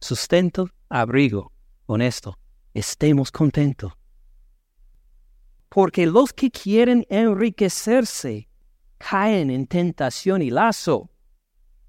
sustento, 0.00 0.68
abrigo. 0.88 1.52
Con 1.86 2.00
esto, 2.00 2.38
estemos 2.74 3.30
contentos. 3.30 3.92
Porque 5.68 6.06
los 6.06 6.32
que 6.32 6.50
quieren 6.50 7.04
enriquecerse 7.10 8.48
caen 8.98 9.50
en 9.50 9.66
tentación 9.66 10.42
y 10.42 10.50
lazo, 10.50 11.10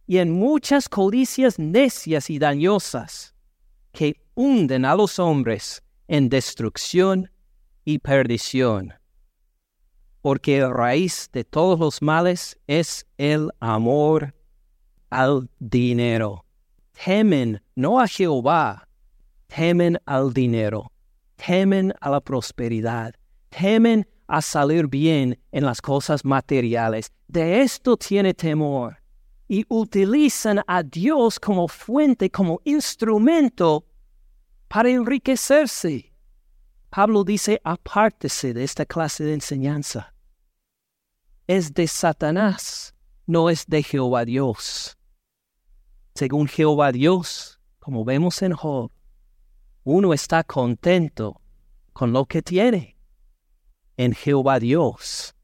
y 0.07 0.17
en 0.17 0.31
muchas 0.31 0.89
codicias 0.89 1.59
necias 1.59 2.29
y 2.29 2.39
dañosas, 2.39 3.33
que 3.91 4.21
hunden 4.35 4.83
a 4.85 4.95
los 4.95 5.19
hombres 5.19 5.83
en 6.07 6.27
destrucción 6.27 7.31
y 7.85 7.99
perdición. 7.99 8.93
Porque 10.21 10.59
la 10.59 10.69
raíz 10.69 11.29
de 11.31 11.43
todos 11.43 11.79
los 11.79 12.01
males 12.01 12.57
es 12.67 13.05
el 13.17 13.51
amor 13.59 14.33
al 15.13 15.49
dinero 15.59 16.43
temen 16.93 17.61
no 17.75 17.99
a 17.99 18.07
Jehová, 18.07 18.87
temen 19.47 19.97
al 20.05 20.33
dinero, 20.33 20.91
temen 21.35 21.93
a 21.99 22.09
la 22.09 22.21
prosperidad, 22.21 23.15
temen 23.49 24.07
a 24.27 24.41
salir 24.41 24.87
bien 24.87 25.37
en 25.51 25.65
las 25.65 25.81
cosas 25.81 26.23
materiales. 26.23 27.11
De 27.27 27.61
esto 27.61 27.97
tiene 27.97 28.33
temor. 28.33 28.97
Y 29.49 29.65
utilizan 29.67 30.61
a 30.65 30.81
Dios 30.81 31.39
como 31.39 31.67
fuente, 31.67 32.29
como 32.29 32.61
instrumento 32.63 33.85
para 34.67 34.89
enriquecerse. 34.89 36.11
Pablo 36.89 37.23
dice, 37.23 37.59
apártese 37.63 38.53
de 38.53 38.63
esta 38.63 38.85
clase 38.85 39.23
de 39.25 39.33
enseñanza. 39.33 40.13
Es 41.45 41.73
de 41.73 41.87
Satanás, 41.87 42.95
no 43.27 43.49
es 43.49 43.65
de 43.67 43.83
Jehová 43.83 44.25
Dios 44.25 44.97
según 46.15 46.47
Jehová 46.47 46.91
Dios, 46.91 47.59
como 47.79 48.05
vemos 48.05 48.41
en 48.41 48.53
Job, 48.53 48.91
uno 49.83 50.13
está 50.13 50.43
contento 50.43 51.41
con 51.91 52.13
lo 52.13 52.25
que 52.25 52.41
tiene 52.41 52.97
en 53.97 54.13
Jehová 54.13 54.59
Dios. 54.59 55.35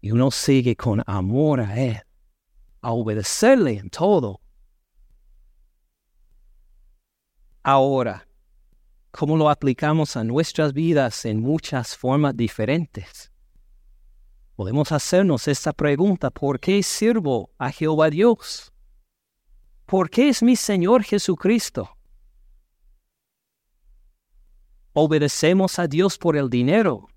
Y 0.00 0.10
uno 0.10 0.30
sigue 0.30 0.76
con 0.76 1.02
amor 1.06 1.60
a 1.60 1.78
Él, 1.80 2.02
a 2.82 2.92
obedecerle 2.92 3.78
en 3.78 3.88
todo. 3.88 4.40
Ahora, 7.62 8.28
¿cómo 9.10 9.38
lo 9.38 9.48
aplicamos 9.48 10.16
a 10.18 10.24
nuestras 10.24 10.74
vidas 10.74 11.24
en 11.24 11.40
muchas 11.40 11.96
formas 11.96 12.36
diferentes? 12.36 13.32
Podemos 14.56 14.92
hacernos 14.92 15.48
esta 15.48 15.72
pregunta, 15.72 16.30
¿por 16.30 16.60
qué 16.60 16.82
sirvo 16.82 17.50
a 17.56 17.72
Jehová 17.72 18.10
Dios? 18.10 18.73
¿Por 19.86 20.08
qué 20.08 20.30
es 20.30 20.42
mi 20.42 20.56
Señor 20.56 21.02
Jesucristo. 21.02 21.90
Obedecemos 24.94 25.78
a 25.78 25.86
Dios 25.86 26.16
por 26.16 26.36
el 26.36 26.48
dinero 26.48 27.08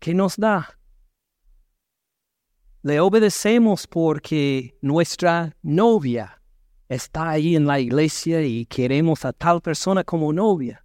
que 0.00 0.12
nos 0.12 0.36
da. 0.36 0.78
Le 2.82 2.98
obedecemos 2.98 3.86
porque 3.86 4.76
nuestra 4.80 5.56
novia 5.62 6.42
está 6.88 7.30
ahí 7.30 7.54
en 7.54 7.66
la 7.66 7.78
iglesia 7.78 8.42
y 8.42 8.66
queremos 8.66 9.24
a 9.24 9.32
tal 9.32 9.60
persona 9.60 10.02
como 10.02 10.32
novia. 10.32 10.84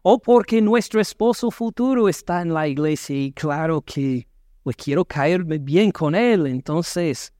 O 0.00 0.18
porque 0.18 0.62
nuestro 0.62 1.00
esposo 1.00 1.50
futuro 1.50 2.08
está 2.08 2.40
en 2.40 2.54
la 2.54 2.66
iglesia 2.66 3.14
y 3.14 3.32
claro 3.32 3.82
que 3.82 4.26
pues 4.62 4.76
quiero 4.76 5.04
caerme 5.04 5.58
bien 5.58 5.90
con 5.90 6.14
él, 6.14 6.46
entonces 6.46 7.32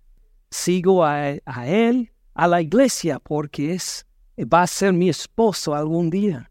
sigo 0.50 1.02
a, 1.02 1.36
a 1.44 1.66
él 1.66 2.12
a 2.36 2.46
la 2.46 2.60
iglesia 2.60 3.18
porque 3.18 3.72
es, 3.72 4.06
va 4.38 4.62
a 4.62 4.66
ser 4.66 4.92
mi 4.92 5.08
esposo 5.08 5.74
algún 5.74 6.10
día. 6.10 6.50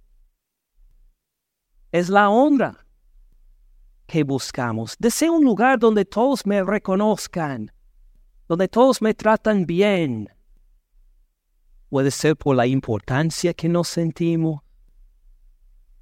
Es 1.91 2.09
la 2.09 2.29
honra 2.29 2.85
que 4.07 4.23
buscamos. 4.23 4.95
Deseo 4.97 5.33
un 5.33 5.45
lugar 5.45 5.77
donde 5.77 6.03
todos 6.03 6.45
me 6.45 6.63
reconozcan, 6.63 7.71
donde 8.47 8.67
todos 8.67 9.01
me 9.01 9.13
tratan 9.13 9.65
bien. 9.65 10.29
Puede 11.89 12.09
ser 12.09 12.35
por 12.35 12.55
la 12.55 12.65
importancia 12.65 13.53
que 13.53 13.69
nos 13.69 13.87
sentimos. 13.87 14.61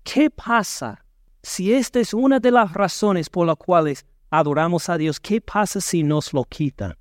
¿Qué 0.04 0.30
pasa 0.30 1.06
si 1.42 1.74
esta 1.74 2.00
es 2.00 2.14
una 2.14 2.40
de 2.40 2.52
las 2.52 2.74
razones 2.74 3.30
por 3.30 3.46
las 3.46 3.58
cuales 3.58 4.06
adoramos 4.30 4.88
a 4.88 4.98
Dios? 4.98 5.20
¿Qué 5.20 5.42
pasa 5.42 5.82
si 5.82 6.04
nos 6.04 6.34
lo 6.34 6.46
quitan? 6.46 6.96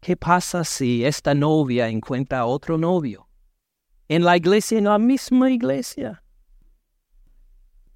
¿Qué 0.00 0.16
pasa 0.16 0.64
si 0.64 1.04
esta 1.04 1.34
novia 1.34 1.88
encuentra 1.88 2.46
otro 2.46 2.78
novio? 2.78 3.28
En 4.08 4.24
la 4.24 4.36
iglesia, 4.36 4.78
en 4.78 4.84
la 4.84 4.98
misma 4.98 5.50
iglesia. 5.50 6.22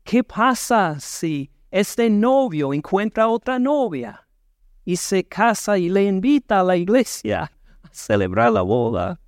¿Qué 0.03 0.25
pasa 0.25 0.99
si 0.99 1.51
este 1.71 2.11
novio 2.11 2.75
encuentra 2.75 3.29
otra 3.29 3.59
novia 3.59 4.27
y 4.85 4.97
se 4.97 5.25
casa 5.25 5.79
y 5.79 5.89
le 5.89 6.05
invita 6.05 6.61
a 6.61 6.65
la 6.65 6.77
iglesia 6.77 7.53
a 7.83 7.89
celebrar 7.93 8.53
la 8.53 8.63
boda? 8.63 9.21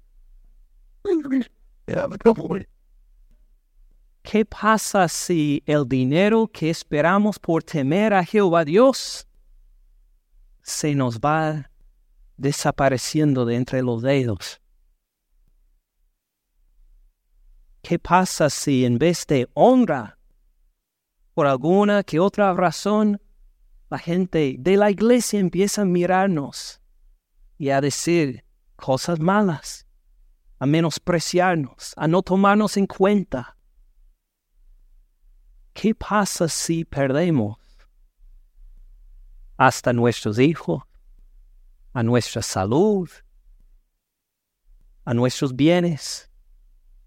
¿Qué 4.22 4.44
pasa 4.44 5.08
si 5.08 5.62
el 5.64 5.86
dinero 5.86 6.48
que 6.48 6.70
esperamos 6.70 7.38
por 7.38 7.62
temer 7.62 8.12
a 8.14 8.24
Jehová 8.24 8.64
Dios 8.64 9.28
se 10.62 10.94
nos 10.94 11.20
va 11.20 11.70
desapareciendo 12.36 13.44
de 13.44 13.56
entre 13.56 13.82
los 13.82 14.02
dedos? 14.02 14.60
¿Qué 17.82 17.98
pasa 17.98 18.48
si 18.48 18.84
en 18.86 18.98
vez 18.98 19.26
de 19.26 19.46
honra, 19.52 20.18
por 21.34 21.46
alguna 21.46 22.02
que 22.02 22.18
otra 22.18 22.54
razón, 22.54 23.20
la 23.90 23.98
gente 23.98 24.56
de 24.58 24.76
la 24.76 24.90
iglesia 24.90 25.38
empieza 25.38 25.82
a 25.82 25.84
mirarnos 25.84 26.80
y 27.58 27.68
a 27.70 27.80
decir 27.80 28.44
cosas 28.76 29.20
malas, 29.20 29.86
a 30.58 30.66
menospreciarnos, 30.66 31.92
a 31.96 32.08
no 32.08 32.22
tomarnos 32.22 32.76
en 32.78 32.86
cuenta? 32.86 33.56
¿Qué 35.74 35.94
pasa 35.94 36.48
si 36.48 36.84
perdemos 36.84 37.58
hasta 39.58 39.92
nuestros 39.92 40.38
hijos, 40.38 40.84
a 41.94 42.02
nuestra 42.02 42.42
salud, 42.42 43.08
a 45.06 45.14
nuestros 45.14 45.56
bienes? 45.56 46.30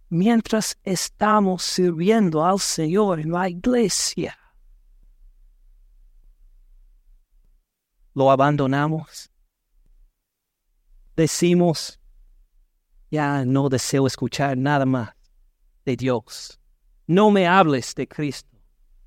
mientras 0.10 0.78
estamos 0.84 1.64
sirviendo 1.64 2.44
al 2.44 2.60
Señor 2.60 3.20
en 3.20 3.32
la 3.32 3.50
iglesia. 3.50 4.38
Lo 8.14 8.32
abandonamos. 8.32 9.30
Decimos, 11.16 12.00
ya 13.12 13.46
no 13.46 13.70
deseo 13.70 14.08
escuchar 14.08 14.58
nada 14.58 14.86
más 14.86 15.14
de 15.86 15.96
Dios. 15.96 16.60
No 17.06 17.32
me 17.32 17.48
hables 17.48 17.94
de 17.96 18.08
Cristo. 18.08 18.58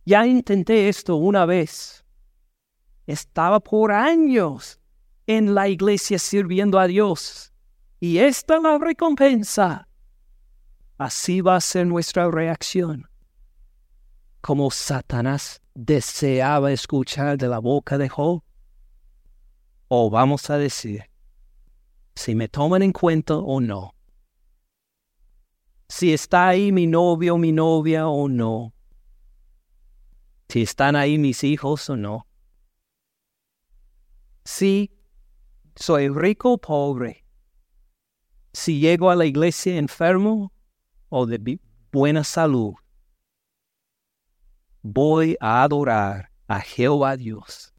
Ya 0.04 0.26
intenté 0.26 0.88
esto 0.88 1.16
una 1.16 1.44
vez. 1.44 2.04
Estaba 3.06 3.60
por 3.60 3.92
años 3.92 4.79
en 5.36 5.54
la 5.54 5.68
iglesia 5.68 6.18
sirviendo 6.18 6.78
a 6.78 6.86
Dios. 6.86 7.52
Y 8.00 8.18
esta 8.18 8.56
es 8.56 8.62
la 8.62 8.78
recompensa 8.78 9.86
Así 11.00 11.40
va 11.40 11.56
a 11.56 11.60
ser 11.62 11.86
nuestra 11.86 12.30
reacción. 12.30 13.08
Como 14.42 14.70
Satanás 14.70 15.62
deseaba 15.74 16.72
escuchar 16.72 17.38
de 17.38 17.48
la 17.48 17.58
boca 17.58 17.96
de 17.96 18.06
Job. 18.06 18.42
O 19.88 20.10
vamos 20.10 20.50
a 20.50 20.58
decir, 20.58 21.04
si 22.14 22.34
me 22.34 22.48
toman 22.48 22.82
en 22.82 22.92
cuenta 22.92 23.36
o 23.36 23.62
no. 23.62 23.94
Si 25.88 26.12
está 26.12 26.48
ahí 26.48 26.70
mi 26.70 26.86
novio 26.86 27.36
o 27.36 27.38
mi 27.38 27.50
novia 27.50 28.06
o 28.06 28.28
no. 28.28 28.74
Si 30.50 30.60
están 30.60 30.96
ahí 30.96 31.16
mis 31.16 31.44
hijos 31.44 31.88
o 31.88 31.96
no. 31.96 32.26
Si 34.44 34.90
soy 35.80 36.08
rico 36.08 36.52
o 36.52 36.58
pobre. 36.58 37.24
Si 38.52 38.80
llego 38.80 39.10
a 39.10 39.16
la 39.16 39.24
iglesia 39.24 39.76
enfermo 39.76 40.52
o 41.08 41.24
de 41.26 41.58
buena 41.90 42.22
salud, 42.22 42.74
voy 44.82 45.36
a 45.40 45.62
adorar 45.62 46.30
a 46.48 46.60
Jehová 46.60 47.16
Dios. 47.16 47.72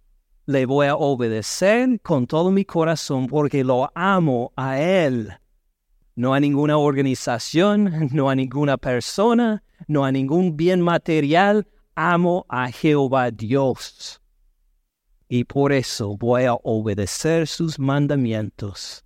Le 0.47 0.65
voy 0.65 0.87
a 0.87 0.95
obedecer 0.95 2.01
con 2.01 2.25
todo 2.25 2.49
mi 2.49 2.65
corazón 2.65 3.27
porque 3.27 3.63
lo 3.63 3.91
amo 3.93 4.51
a 4.55 4.79
Él. 4.79 5.33
No 6.15 6.33
a 6.33 6.39
ninguna 6.39 6.77
organización, 6.77 8.09
no 8.11 8.29
a 8.29 8.35
ninguna 8.35 8.77
persona, 8.77 9.63
no 9.87 10.03
a 10.03 10.11
ningún 10.11 10.57
bien 10.57 10.81
material. 10.81 11.67
Amo 11.95 12.45
a 12.49 12.71
Jehová 12.71 13.29
Dios. 13.29 14.20
Y 15.33 15.45
por 15.45 15.71
eso 15.71 16.17
voy 16.17 16.43
a 16.43 16.55
obedecer 16.55 17.47
sus 17.47 17.79
mandamientos 17.79 19.05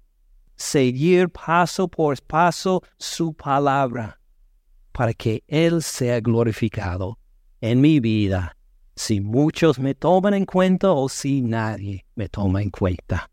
seguir 0.55 1.29
paso 1.29 1.87
por 1.87 2.19
paso 2.23 2.81
su 2.97 3.35
palabra, 3.35 4.19
para 4.91 5.13
que 5.13 5.43
Él 5.47 5.83
sea 5.83 6.19
glorificado 6.21 7.19
en 7.61 7.79
mi 7.79 7.99
vida, 7.99 8.57
si 8.95 9.21
muchos 9.21 9.77
me 9.77 9.93
toman 9.93 10.33
en 10.33 10.45
cuenta 10.45 10.91
o 10.93 11.09
si 11.09 11.41
nadie 11.41 12.07
me 12.15 12.27
toma 12.27 12.63
en 12.63 12.71
cuenta. 12.71 13.29